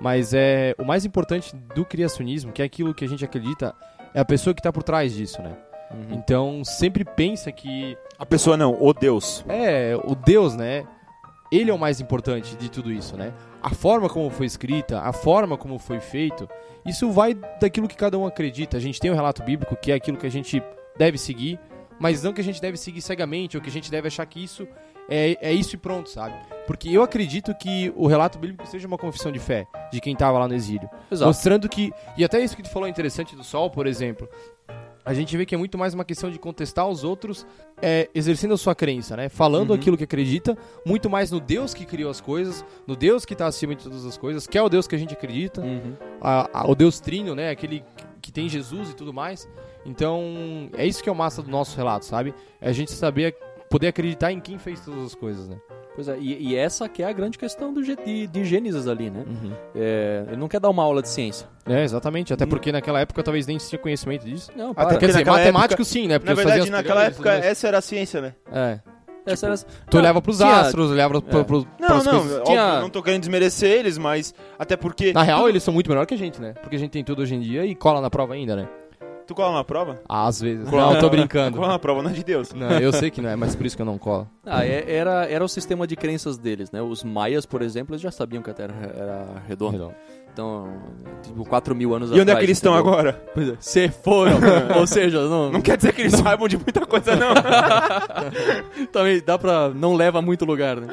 Mas 0.00 0.34
é 0.34 0.74
o 0.78 0.84
mais 0.84 1.04
importante 1.04 1.54
do 1.74 1.84
criacionismo, 1.84 2.52
que 2.52 2.62
é 2.62 2.64
aquilo 2.64 2.94
que 2.94 3.04
a 3.04 3.08
gente 3.08 3.24
acredita, 3.24 3.74
é 4.12 4.20
a 4.20 4.24
pessoa 4.24 4.52
que 4.52 4.60
está 4.60 4.72
por 4.72 4.82
trás 4.82 5.14
disso, 5.14 5.40
né? 5.40 5.56
Uhum. 5.90 6.16
Então 6.16 6.64
sempre 6.64 7.04
pensa 7.04 7.50
que 7.52 7.96
A 8.18 8.26
pessoa 8.26 8.56
não, 8.56 8.76
o 8.80 8.92
Deus. 8.92 9.44
é, 9.48 9.96
o 10.04 10.14
Deus, 10.14 10.56
né? 10.56 10.86
Ele 11.52 11.70
é 11.70 11.74
o 11.74 11.78
mais 11.78 12.00
importante 12.00 12.56
de 12.56 12.68
tudo 12.68 12.90
isso, 12.90 13.16
né? 13.16 13.32
A 13.62 13.70
forma 13.70 14.08
como 14.08 14.28
foi 14.30 14.46
escrita, 14.46 15.00
a 15.00 15.12
forma 15.12 15.56
como 15.56 15.78
foi 15.78 16.00
feito, 16.00 16.48
isso 16.84 17.10
vai 17.10 17.34
daquilo 17.60 17.86
que 17.86 17.96
cada 17.96 18.18
um 18.18 18.26
acredita. 18.26 18.76
A 18.76 18.80
gente 18.80 18.98
tem 19.00 19.10
o 19.10 19.14
relato 19.14 19.42
bíblico, 19.42 19.76
que 19.76 19.92
é 19.92 19.94
aquilo 19.94 20.16
que 20.16 20.26
a 20.26 20.30
gente 20.30 20.62
deve 20.98 21.16
seguir, 21.16 21.60
mas 21.98 22.22
não 22.22 22.32
que 22.32 22.40
a 22.40 22.44
gente 22.44 22.60
deve 22.60 22.76
seguir 22.76 23.00
cegamente, 23.00 23.56
ou 23.56 23.62
que 23.62 23.68
a 23.68 23.72
gente 23.72 23.90
deve 23.90 24.08
achar 24.08 24.26
que 24.26 24.42
isso 24.42 24.66
é, 25.08 25.36
é 25.40 25.52
isso 25.52 25.76
e 25.76 25.78
pronto, 25.78 26.10
sabe? 26.10 26.34
Porque 26.66 26.88
eu 26.88 27.02
acredito 27.02 27.54
que 27.54 27.92
o 27.94 28.06
relato 28.06 28.38
bíblico 28.38 28.66
seja 28.66 28.86
uma 28.88 28.98
confissão 28.98 29.30
de 29.30 29.38
fé 29.38 29.66
de 29.92 30.00
quem 30.00 30.14
estava 30.14 30.38
lá 30.38 30.48
no 30.48 30.54
exílio. 30.54 30.88
Exato. 31.10 31.28
Mostrando 31.28 31.68
que. 31.68 31.92
E 32.16 32.24
até 32.24 32.40
isso 32.40 32.56
que 32.56 32.62
tu 32.62 32.70
falou 32.70 32.86
é 32.88 32.90
interessante 32.90 33.36
do 33.36 33.44
sol, 33.44 33.70
por 33.70 33.86
exemplo. 33.86 34.28
A 35.04 35.12
gente 35.12 35.36
vê 35.36 35.44
que 35.44 35.54
é 35.54 35.58
muito 35.58 35.76
mais 35.76 35.92
uma 35.92 36.04
questão 36.04 36.30
de 36.30 36.38
contestar 36.38 36.88
os 36.88 37.04
outros 37.04 37.46
é, 37.82 38.08
exercendo 38.14 38.54
a 38.54 38.56
sua 38.56 38.74
crença, 38.74 39.14
né? 39.16 39.28
Falando 39.28 39.70
Uhum. 39.70 39.76
aquilo 39.76 39.96
que 39.98 40.04
acredita, 40.04 40.56
muito 40.86 41.10
mais 41.10 41.30
no 41.30 41.40
Deus 41.40 41.74
que 41.74 41.84
criou 41.84 42.10
as 42.10 42.20
coisas, 42.22 42.64
no 42.86 42.96
Deus 42.96 43.24
que 43.26 43.34
está 43.34 43.46
acima 43.46 43.74
de 43.74 43.84
todas 43.84 44.06
as 44.06 44.16
coisas, 44.16 44.46
que 44.46 44.56
é 44.56 44.62
o 44.62 44.68
Deus 44.68 44.86
que 44.86 44.94
a 44.94 44.98
gente 44.98 45.12
acredita, 45.12 45.60
Uhum. 45.60 45.94
a- 46.22 46.48
a- 46.60 46.70
o 46.70 46.74
Deus 46.74 47.00
trino, 47.00 47.34
né? 47.34 47.50
Aquele 47.50 47.84
que 48.22 48.32
tem 48.32 48.48
Jesus 48.48 48.90
e 48.90 48.94
tudo 48.94 49.12
mais. 49.12 49.46
Então, 49.84 50.70
é 50.72 50.86
isso 50.86 51.02
que 51.02 51.08
é 51.10 51.12
o 51.12 51.14
massa 51.14 51.42
do 51.42 51.50
nosso 51.50 51.76
relato, 51.76 52.06
sabe? 52.06 52.32
É 52.58 52.70
a 52.70 52.72
gente 52.72 52.90
saber, 52.92 53.36
poder 53.68 53.88
acreditar 53.88 54.32
em 54.32 54.40
quem 54.40 54.58
fez 54.58 54.80
todas 54.80 55.04
as 55.04 55.14
coisas, 55.14 55.46
né? 55.46 55.58
Pois 55.94 56.08
é, 56.08 56.16
e, 56.18 56.48
e 56.50 56.56
essa 56.56 56.88
que 56.88 57.02
é 57.02 57.06
a 57.06 57.12
grande 57.12 57.38
questão 57.38 57.72
do, 57.72 57.80
de, 57.82 58.26
de 58.26 58.44
Gênesis 58.44 58.88
ali, 58.88 59.10
né? 59.10 59.24
Uhum. 59.26 59.52
É, 59.76 60.24
ele 60.28 60.36
não 60.36 60.48
quer 60.48 60.58
dar 60.60 60.68
uma 60.70 60.82
aula 60.82 61.00
de 61.00 61.08
ciência. 61.08 61.46
É, 61.64 61.84
exatamente. 61.84 62.32
Até 62.32 62.44
porque 62.46 62.72
naquela 62.72 63.00
época 63.00 63.22
talvez 63.22 63.46
nem 63.46 63.58
se 63.58 63.68
tinha 63.70 63.78
conhecimento 63.78 64.24
disso. 64.24 64.50
Não, 64.56 64.70
Até 64.70 64.74
para. 64.74 64.84
porque 64.88 65.06
Quer 65.06 65.12
dizer, 65.12 65.24
matemático 65.26 65.84
sim, 65.84 66.08
né? 66.08 66.18
Porque 66.18 66.30
Na 66.30 66.34
verdade, 66.34 66.70
naquela 66.70 67.04
época, 67.04 67.30
essa 67.32 67.68
era 67.68 67.78
a 67.78 67.80
ciência, 67.80 68.20
né? 68.20 68.34
É. 68.52 68.80
Essa 69.26 69.46
era- 69.46 69.56
Tu 69.56 69.66
Não, 69.94 70.00
olhava 70.00 70.20
pros 70.20 70.36
tinha- 70.36 70.60
astros, 70.60 70.90
olhava 70.90 71.22
pro, 71.22 71.40
É. 71.40 71.44
pro, 71.44 71.66
Não, 71.80 72.02
não, 72.04 72.18
óbvio, 72.18 72.42
Tinha- 72.44 72.80
não 72.80 72.90
tô 72.90 73.02
querendo 73.02 73.20
desmerecer 73.20 73.70
eles, 73.70 73.96
mas 73.96 74.34
até 74.58 74.76
porque... 74.76 75.14
Na 75.14 75.22
real, 75.22 75.48
eles 75.48 75.62
são 75.62 75.72
muito 75.72 75.88
melhor 75.88 76.04
que 76.04 76.12
a 76.12 76.18
gente, 76.18 76.38
né? 76.38 76.52
Porque 76.60 76.76
a 76.76 76.78
gente 76.78 76.90
tem 76.90 77.02
tudo 77.02 77.22
hoje 77.22 77.34
em 77.34 77.40
dia 77.40 77.64
e 77.64 77.74
cola 77.74 78.02
na 78.02 78.10
prova 78.10 78.34
ainda, 78.34 78.54
né? 78.54 78.68
Tu 79.26 79.34
cola 79.34 79.54
na 79.54 79.64
prova? 79.64 80.00
Às 80.08 80.40
vezes. 80.40 80.70
Não, 80.70 80.94
eu 80.94 81.00
tô 81.00 81.08
brincando. 81.08 81.56
Cola 81.56 81.68
na 81.72 81.78
prova, 81.78 82.02
não 82.02 82.10
é 82.10 82.12
de 82.12 82.22
Deus. 82.22 82.52
Não, 82.52 82.70
eu 82.78 82.92
sei 82.92 83.10
que 83.10 83.22
não 83.22 83.30
é, 83.30 83.36
mas 83.36 83.54
por 83.56 83.64
isso 83.64 83.74
que 83.74 83.80
eu 83.82 83.86
não 83.86 83.96
colo. 83.96 84.28
Ah, 84.44 84.66
é- 84.66 84.84
era, 84.86 85.24
era 85.26 85.44
o 85.44 85.48
sistema 85.48 85.86
de 85.86 85.96
crenças 85.96 86.36
deles, 86.36 86.70
né? 86.70 86.82
Os 86.82 87.02
maias, 87.02 87.46
por 87.46 87.62
exemplo, 87.62 87.94
eles 87.94 88.02
já 88.02 88.10
sabiam 88.10 88.42
que 88.42 88.50
a 88.50 88.54
Terra 88.54 88.74
era 88.94 89.26
redonda. 89.48 89.96
Então, 90.32 90.66
tipo, 91.22 91.44
4 91.44 91.76
mil 91.76 91.94
anos 91.94 92.10
E 92.10 92.14
onde 92.14 92.18
é 92.20 92.22
atrás, 92.22 92.38
que 92.40 92.44
eles 92.46 92.58
estão 92.58 92.74
agora? 92.74 93.12
Pois 93.32 93.50
é, 93.50 93.56
se 93.60 93.88
foram. 93.88 94.36
Ou 94.76 94.86
seja, 94.86 95.22
não, 95.28 95.52
Não 95.52 95.60
quer 95.62 95.76
dizer 95.76 95.94
que 95.94 96.02
eles 96.02 96.12
saibam 96.12 96.48
de 96.48 96.56
muita 96.56 96.84
coisa, 96.84 97.14
não. 97.14 97.32
também 98.92 99.22
dá 99.24 99.38
pra... 99.38 99.68
Não 99.70 99.94
leva 99.94 100.20
muito 100.20 100.44
lugar, 100.44 100.80
né? 100.80 100.88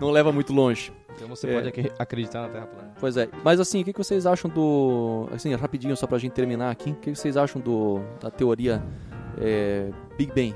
Não 0.00 0.10
leva 0.10 0.32
muito 0.32 0.52
longe. 0.52 0.90
Então 1.16 1.28
você 1.28 1.48
É. 1.48 1.54
pode 1.54 1.68
ac- 1.68 1.92
acreditar 1.98 2.42
na 2.42 2.48
Terra 2.48 2.66
plana. 2.66 2.92
Pois 3.00 3.16
é. 3.16 3.28
Mas 3.42 3.58
assim, 3.58 3.80
o 3.80 3.84
que 3.84 3.92
vocês 3.96 4.26
acham 4.26 4.50
do... 4.50 5.28
Assim, 5.32 5.52
rapidinho, 5.54 5.96
só 5.96 6.06
pra 6.06 6.18
gente 6.18 6.32
terminar 6.32 6.70
aqui. 6.70 6.90
O 6.90 6.94
que 6.96 7.14
vocês 7.14 7.36
acham 7.36 7.60
do, 7.60 8.00
da 8.20 8.30
teoria 8.30 8.82
é, 9.40 9.90
Big 10.16 10.32
Bang? 10.32 10.54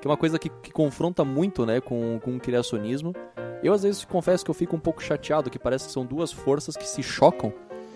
Que 0.00 0.06
é 0.06 0.10
uma 0.10 0.16
coisa 0.16 0.38
que, 0.38 0.48
que 0.48 0.70
confronta 0.72 1.24
muito, 1.24 1.66
né, 1.66 1.80
com, 1.80 2.18
com 2.20 2.36
o 2.36 2.40
criacionismo. 2.40 3.14
Eu, 3.62 3.74
às 3.74 3.82
vezes, 3.82 4.04
confesso 4.04 4.42
que 4.44 4.50
eu 4.50 4.54
fico 4.54 4.74
um 4.74 4.80
pouco 4.80 5.02
chateado, 5.02 5.50
que 5.50 5.58
parece 5.58 5.86
que 5.86 5.92
são 5.92 6.06
duas 6.06 6.32
forças 6.32 6.76
que 6.76 6.86
se 6.86 7.02
chocam. 7.02 7.52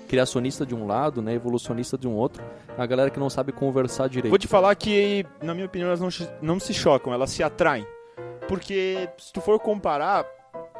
Criacionista 0.07 0.67
de 0.67 0.75
um 0.75 0.87
lado, 0.87 1.23
né, 1.23 1.33
evolucionista 1.33 1.97
de 1.97 2.07
um 2.07 2.13
outro. 2.15 2.43
A 2.77 2.85
galera 2.85 3.09
que 3.09 3.19
não 3.19 3.31
sabe 3.31 3.53
conversar 3.53 4.07
direito. 4.09 4.29
Vou 4.31 4.39
te 4.39 4.47
falar 4.47 4.75
que, 4.75 5.25
na 5.43 5.55
minha 5.55 5.65
opinião, 5.67 5.89
elas 5.89 6.01
não, 6.01 6.11
não 6.43 6.61
se 6.61 6.75
chocam, 6.75 7.13
elas 7.13 7.31
se 7.31 7.43
atraem. 7.43 7.87
Porque, 8.47 9.09
se 9.17 9.33
tu 9.33 9.41
for 9.41 9.59
comparar, 9.59 10.27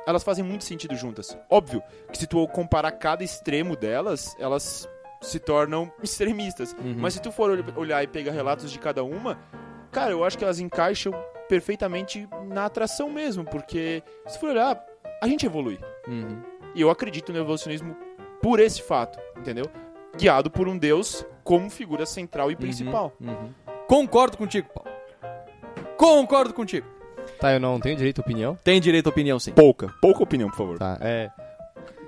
elas 0.07 0.23
fazem 0.23 0.45
muito 0.45 0.65
sentido 0.65 0.95
juntas. 0.95 1.37
Óbvio 1.51 1.83
que 2.11 2.19
se 2.19 2.27
tu 2.27 2.47
comparar 2.49 2.93
cada 2.93 3.23
extremo 3.25 3.77
delas, 3.77 4.37
elas 4.39 4.89
se 5.21 5.39
tornam 5.39 5.91
extremistas. 6.03 6.73
Uhum. 6.75 6.97
Mas 6.99 7.15
se 7.15 7.23
tu 7.23 7.33
for 7.33 7.51
ol- 7.51 7.65
olhar 7.77 8.03
e 8.03 8.07
pegar 8.07 8.33
relatos 8.33 8.71
de 8.71 8.79
cada 8.79 9.03
uma, 9.03 9.39
cara, 9.91 10.11
eu 10.13 10.23
acho 10.25 10.37
que 10.37 10.45
elas 10.45 10.61
encaixam 10.61 11.13
perfeitamente 11.49 12.29
na 12.49 12.67
atração 12.67 13.09
mesmo. 13.11 13.45
Porque, 13.45 14.03
se 14.27 14.39
for 14.39 14.51
olhar, 14.51 14.85
a 15.23 15.29
gente 15.29 15.47
evolui. 15.47 15.79
Uhum. 16.07 16.43
E 16.75 16.81
eu 16.81 16.91
acredito 16.91 17.33
no 17.33 17.39
evolucionismo 17.39 17.97
por 18.43 18.61
esse 18.61 18.83
fato, 18.83 19.19
entendeu? 19.39 19.65
Guiado 20.17 20.51
por 20.51 20.69
um 20.69 20.77
Deus 20.77 21.25
como 21.43 21.71
figura 21.71 22.05
central 22.05 22.51
e 22.51 22.57
principal. 22.57 23.13
Uhum. 23.21 23.53
Concordo 23.87 24.37
contigo, 24.37 24.69
Paulo. 24.75 24.91
Concordo 25.97 26.53
contigo. 26.53 26.87
Tá, 27.41 27.53
eu 27.53 27.61
não 27.61 27.79
tenho 27.81 27.97
direito 27.97 28.21
à 28.21 28.23
opinião. 28.23 28.57
Tem 28.63 28.81
direito 28.81 29.07
à 29.07 29.11
opinião, 29.11 29.39
sim. 29.39 29.53
Pouca, 29.53 29.93
pouca 30.01 30.23
opinião, 30.23 30.49
por 30.49 30.57
favor. 30.57 30.79
Tá, 30.79 30.99
é. 31.01 31.31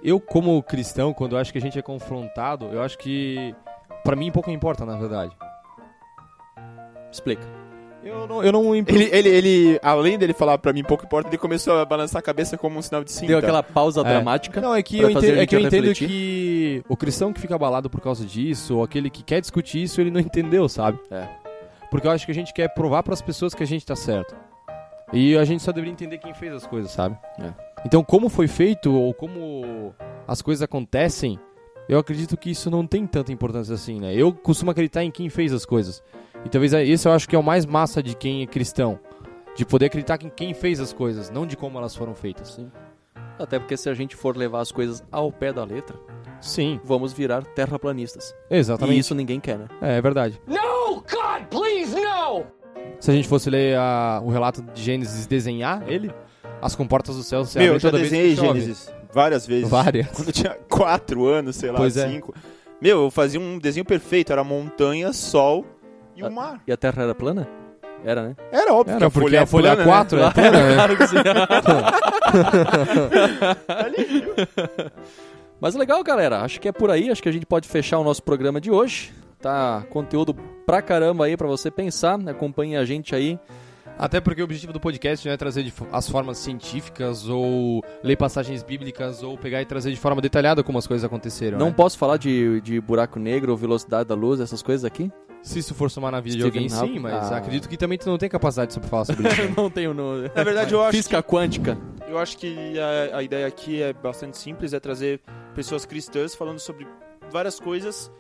Eu, 0.03 0.21
como 0.21 0.63
cristão, 0.63 1.13
quando 1.13 1.33
eu 1.35 1.39
acho 1.41 1.53
que 1.53 1.59
a 1.59 1.61
gente 1.61 1.79
é 1.79 1.83
confrontado, 1.83 2.67
eu 2.73 2.83
acho 2.83 2.97
que. 2.99 3.55
Pra 4.05 4.15
mim, 4.15 4.31
pouco 4.31 4.51
importa, 4.51 4.85
na 4.85 4.97
verdade. 4.97 5.33
Explica. 7.11 7.43
Eu 8.05 8.27
não. 8.29 8.43
Eu 8.45 8.53
não 8.53 8.75
Ele, 8.75 9.09
ele, 9.11 9.29
ele, 9.29 9.81
além 9.83 10.17
dele 10.17 10.33
falar 10.33 10.59
pra 10.59 10.73
mim 10.73 10.85
pouco 10.85 11.05
importa, 11.05 11.29
ele 11.29 11.39
começou 11.39 11.79
a 11.81 11.85
balançar 11.85 12.21
a 12.21 12.23
cabeça 12.23 12.57
como 12.57 12.79
um 12.79 12.83
sinal 12.83 13.03
de 13.03 13.11
sim. 13.11 13.27
Deu 13.27 13.39
aquela 13.39 13.63
pausa 13.65 14.03
É. 14.03 14.05
dramática. 14.05 14.61
Não, 14.61 14.75
é 14.75 14.83
que, 14.83 15.01
eu 15.01 15.11
entendo, 15.11 15.39
é 15.41 15.47
que 15.47 15.57
eu 15.57 15.61
entendo 15.61 15.93
que 15.93 16.85
o 16.89 16.97
cristão 16.97 17.33
que 17.33 17.41
fica 17.41 17.57
abalado 17.57 17.91
por 17.91 18.01
causa 18.01 18.25
disso, 18.25 18.77
ou 18.77 18.85
aquele 18.85 19.11
que 19.11 19.25
quer 19.25 19.41
discutir 19.41 19.83
isso, 19.83 20.01
ele 20.01 20.11
não 20.13 20.21
entendeu, 20.21 20.69
sabe? 20.69 21.01
É. 21.11 21.27
Porque 21.91 22.07
eu 22.07 22.11
acho 22.13 22.25
que 22.27 22.33
a 22.33 22.35
gente 22.35 22.53
quer 22.55 22.69
provar 22.75 23.03
pras 23.03 23.21
pessoas 23.21 23.55
que 23.55 23.63
a 23.63 23.67
gente 23.67 23.85
tá 23.85 23.97
certo. 23.97 24.37
E 25.13 25.37
a 25.37 25.45
gente 25.45 25.63
só 25.63 25.73
deveria 25.73 25.93
entender 25.93 26.19
quem 26.19 26.35
fez 26.35 26.53
as 26.53 26.67
coisas, 26.67 26.91
sabe? 26.91 27.17
É. 27.41 27.53
Então, 27.85 28.03
como 28.03 28.29
foi 28.29 28.49
feito, 28.49 28.93
ou 28.93 29.15
como 29.15 29.95
as 30.27 30.43
coisas 30.43 30.63
acontecem, 30.63 31.39
eu 31.89 31.99
acredito 31.99 32.37
que 32.37 32.51
isso 32.51 32.69
não 32.71 32.87
tem 32.87 33.07
tanta 33.07 33.33
importância 33.33 33.75
assim, 33.75 34.01
né? 34.01 34.15
Eu 34.15 34.33
costumo 34.33 34.71
acreditar 34.73 35.05
em 35.05 35.11
quem 35.11 35.29
fez 35.29 35.53
as 35.53 35.65
coisas. 35.65 36.03
E 36.45 36.49
talvez 36.49 36.73
é- 36.73 36.85
esse 36.85 37.07
eu 37.07 37.13
acho 37.13 37.29
que 37.29 37.37
é 37.37 37.39
o 37.39 37.43
mais 37.43 37.65
massa 37.65 38.03
de 38.03 38.17
quem 38.17 38.43
é 38.43 38.47
cristão. 38.47 38.99
De 39.57 39.65
poder 39.65 39.87
acreditar 39.87 40.19
em 40.23 40.29
quem 40.29 40.53
fez 40.53 40.81
as 40.81 40.93
coisas, 40.93 41.31
não 41.31 41.47
de 41.47 41.57
como 41.57 41.79
elas 41.79 41.95
foram 41.95 42.15
feitas. 42.15 42.49
Sim. 42.55 42.71
Até 43.39 43.59
porque 43.59 43.77
se 43.77 43.89
a 43.89 43.95
gente 43.95 44.17
for 44.17 44.37
levar 44.37 44.61
as 44.61 44.73
coisas 44.73 45.05
ao 45.13 45.31
pé 45.31 45.53
da 45.53 45.63
letra, 45.65 45.97
Sim, 46.41 46.81
vamos 46.85 47.13
virar 47.13 47.43
terraplanistas. 47.45 48.35
exatamente. 48.51 48.97
E 48.97 49.01
isso 49.01 49.15
ninguém 49.15 49.39
quer, 49.41 49.59
né? 49.59 49.69
É, 49.81 49.97
é 49.97 50.01
verdade. 50.03 50.41
No, 50.47 50.97
God, 50.97 51.45
please, 51.51 51.95
no! 51.95 52.45
Se 53.01 53.11
a 53.11 53.15
gente 53.15 53.29
fosse 53.29 53.49
ler 53.51 53.77
a- 53.77 54.21
o 54.25 54.31
relato 54.31 54.63
de 54.63 54.83
Gênesis 54.83 55.27
desenhar 55.27 55.83
ele, 55.87 56.11
as 56.61 56.75
comportas 56.75 57.17
do 57.17 57.23
céu 57.23 57.45
se 57.45 57.59
Meu, 57.59 57.75
eu 57.75 57.79
já 57.79 57.89
toda 57.89 57.99
vez 57.99 58.11
desenhei 58.11 58.35
que 58.35 58.41
chove. 58.41 58.61
Gênesis 58.61 58.93
várias 59.13 59.47
vezes. 59.47 59.69
Várias. 59.69 60.09
Quando 60.17 60.29
eu 60.29 60.33
tinha 60.33 60.57
quatro 60.69 61.27
anos, 61.27 61.57
sei 61.57 61.71
lá, 61.71 61.77
Pois 61.79 61.97
é. 61.97 62.09
cinco. 62.09 62.35
Meu, 62.81 63.05
eu 63.05 63.11
fazia 63.11 63.41
um 63.41 63.59
desenho 63.59 63.85
perfeito, 63.85 64.33
era 64.33 64.43
montanha, 64.45 65.13
sol 65.13 65.65
e 66.15 66.23
Ah. 66.23 66.29
o 66.29 66.31
mar. 66.33 66.61
E 66.67 66.73
a 66.73 66.77
Terra 66.77 67.03
era 67.05 67.15
plana? 67.15 67.49
Era, 68.05 68.23
né? 68.23 68.37
Era 68.53 68.73
óbvio 68.75 68.95
que 68.97 69.03
Era 69.03 69.07
a 69.07 69.11
porque 69.11 69.27
folha 69.27 69.37
é 69.39 69.41
a 69.41 69.47
folha 69.47 69.75
plana, 69.77 69.91
4 69.91 70.19
né? 70.19 70.27
é 70.27 70.31
plana, 70.31 70.63
né? 70.69 70.75
Claro 70.75 70.97
que 70.97 71.07
sim. 71.07 71.17
Mas 75.61 75.75
legal, 75.75 76.03
galera. 76.05 76.43
Acho 76.43 76.61
que 76.61 76.69
é 76.69 76.73
por 76.73 76.91
aí. 76.91 77.11
Acho 77.11 77.23
que 77.23 77.29
a 77.29 77.33
gente 77.33 77.47
pode 77.47 77.67
fechar 77.69 77.99
o 77.99 78.05
nosso 78.05 78.23
programa 78.23 78.61
de 78.61 78.71
hoje. 78.71 79.13
Tá 79.47 79.85
conteúdo 79.91 80.35
pra 80.67 80.83
caramba 80.83 81.27
aí 81.27 81.37
pra 81.37 81.47
você 81.47 81.71
pensar. 81.71 82.19
Acompanhe 82.29 82.77
a 82.77 82.85
gente 82.85 83.15
aí. 83.15 83.39
Até 83.97 84.21
porque 84.21 84.41
o 84.41 84.45
objetivo 84.45 84.73
do 84.73 84.81
podcast 84.81 85.25
não 85.25 85.33
é 85.33 85.37
trazer 85.37 85.73
as 85.93 86.09
formas 86.11 86.39
científicas 86.39 87.29
ou 87.29 87.81
ler 88.03 88.17
passagens 88.17 88.65
bíblicas 88.65 89.23
ou 89.23 89.39
pegar 89.39 89.63
e 89.63 89.65
trazer 89.65 89.93
de 89.93 90.01
forma 90.01 90.21
detalhada 90.21 90.65
como 90.65 90.79
as 90.79 90.87
coisas 90.89 91.05
aconteceram. 91.05 91.59
Não 91.61 91.69
né? 91.69 91.75
posso 91.77 91.97
falar 91.97 92.17
de, 92.17 92.61
de 92.61 92.81
buraco 92.81 93.21
negro 93.21 93.53
ou 93.53 93.57
velocidade 93.57 94.09
da 94.09 94.17
luz, 94.17 94.41
essas 94.41 94.65
coisas 94.65 94.85
aqui. 94.85 95.13
Se 95.45 95.61
isso 95.61 95.77
for 95.77 95.93
somar 95.93 96.11
na 96.11 96.21
vida 96.21 96.41
Stephen 96.41 96.67
de 96.67 96.75
alguém, 96.75 96.95
sim, 96.95 96.99
mas 96.99 97.31
Ah. 97.31 97.37
acredito 97.37 97.69
que 97.69 97.77
também 97.77 97.99
tu 97.99 98.11
não 98.11 98.19
tem 98.19 98.29
capacidade 98.29 98.75
de 98.75 98.89
falar 98.89 99.05
sobre 99.05 99.29
isso. 99.29 99.43
Não 99.57 99.71
tenho 99.71 99.95
no. 99.95 100.23
Na 100.23 100.43
verdade, 100.43 100.75
eu 100.75 100.83
acho 100.83 100.91
Física 100.91 101.23
quântica. 101.23 101.79
Eu 102.09 102.19
acho 102.19 102.37
que 102.37 102.77
a, 102.81 103.19
a 103.19 103.23
ideia 103.23 103.47
aqui 103.47 103.81
é 103.81 103.93
bastante 103.93 104.39
simples, 104.39 104.73
é 104.73 104.81
trazer 104.81 105.21
pessoas 105.55 105.87
cristãs 105.87 106.35
falando 106.35 106.59
sobre 106.59 106.85
várias 107.31 107.61
coisas 107.61 108.11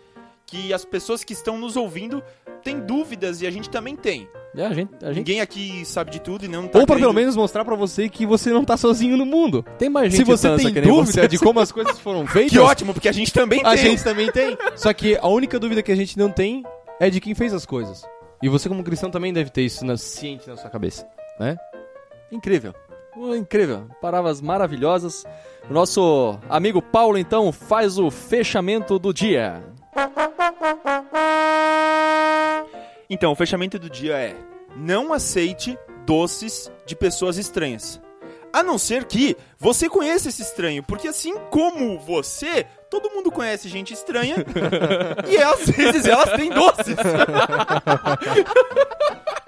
que 0.46 0.72
as 0.72 0.84
pessoas 0.84 1.24
que 1.24 1.32
estão 1.32 1.58
nos 1.58 1.76
ouvindo 1.76 2.22
têm 2.62 2.80
dúvidas 2.80 3.42
e 3.42 3.46
a 3.46 3.50
gente 3.50 3.68
também 3.68 3.96
tem. 3.96 4.28
É, 4.54 4.64
a 4.64 4.72
gente, 4.72 4.90
a 5.02 5.08
gente 5.08 5.18
Ninguém 5.18 5.40
aqui 5.42 5.84
sabe 5.84 6.10
de 6.10 6.18
tudo 6.20 6.44
e 6.46 6.48
não 6.48 6.66
tá 6.66 6.78
ou 6.78 6.86
pra 6.86 6.96
pelo 6.96 7.12
menos 7.12 7.36
mostrar 7.36 7.62
pra 7.64 7.74
você 7.74 8.08
que 8.08 8.24
você 8.24 8.50
não 8.50 8.64
tá 8.64 8.76
sozinho 8.76 9.14
no 9.16 9.26
mundo. 9.26 9.62
tem 9.78 9.90
mais 9.90 10.10
gente 10.10 10.18
Se 10.18 10.24
você 10.24 10.56
tem 10.56 10.72
dúvida 10.72 11.22
você. 11.22 11.28
de 11.28 11.38
como 11.38 11.60
as 11.60 11.70
coisas 11.70 11.98
foram 12.00 12.24
feitas, 12.28 12.52
Que 12.52 12.58
ótimo, 12.58 12.94
porque 12.94 13.08
a 13.08 13.12
gente 13.12 13.32
também 13.32 13.60
a 13.64 13.70
tem. 13.74 13.78
gente 13.78 14.02
também 14.04 14.32
tem. 14.32 14.56
Só 14.76 14.92
que 14.94 15.16
a 15.20 15.26
única 15.28 15.58
dúvida 15.58 15.82
que 15.82 15.92
a 15.92 15.96
gente 15.96 16.16
não 16.18 16.30
tem 16.30 16.62
é 16.98 17.10
de 17.10 17.20
quem 17.20 17.34
fez 17.34 17.52
as 17.52 17.66
coisas. 17.66 18.02
E 18.42 18.48
você 18.48 18.68
como 18.68 18.82
cristão 18.82 19.10
também 19.10 19.32
deve 19.32 19.50
ter 19.50 19.62
isso 19.62 19.84
na, 19.84 19.96
ciente 19.96 20.48
na 20.48 20.56
sua 20.56 20.70
cabeça, 20.70 21.06
né? 21.38 21.56
Incrível. 22.32 22.74
Oh, 23.18 23.34
incrível. 23.34 23.86
Palavras 24.00 24.40
maravilhosas. 24.40 25.24
O 25.68 25.72
nosso 25.74 26.38
amigo 26.48 26.80
Paulo, 26.80 27.18
então, 27.18 27.50
faz 27.52 27.98
o 27.98 28.10
fechamento 28.10 28.98
do 28.98 29.12
dia. 29.12 29.62
Então, 33.08 33.32
o 33.32 33.36
fechamento 33.36 33.78
do 33.78 33.88
dia 33.88 34.16
é: 34.16 34.36
não 34.76 35.12
aceite 35.12 35.78
doces 36.04 36.70
de 36.84 36.96
pessoas 36.96 37.36
estranhas. 37.36 38.00
A 38.52 38.62
não 38.62 38.78
ser 38.78 39.04
que 39.04 39.36
você 39.58 39.88
conheça 39.88 40.28
esse 40.28 40.40
estranho, 40.40 40.82
porque 40.82 41.08
assim 41.08 41.36
como 41.50 41.98
você, 41.98 42.64
todo 42.88 43.10
mundo 43.10 43.30
conhece 43.30 43.68
gente 43.68 43.92
estranha 43.92 44.36
e 45.28 45.36
às 45.36 45.66
vezes 45.66 46.06
elas 46.06 46.32
têm 46.32 46.48
doces. 46.48 46.96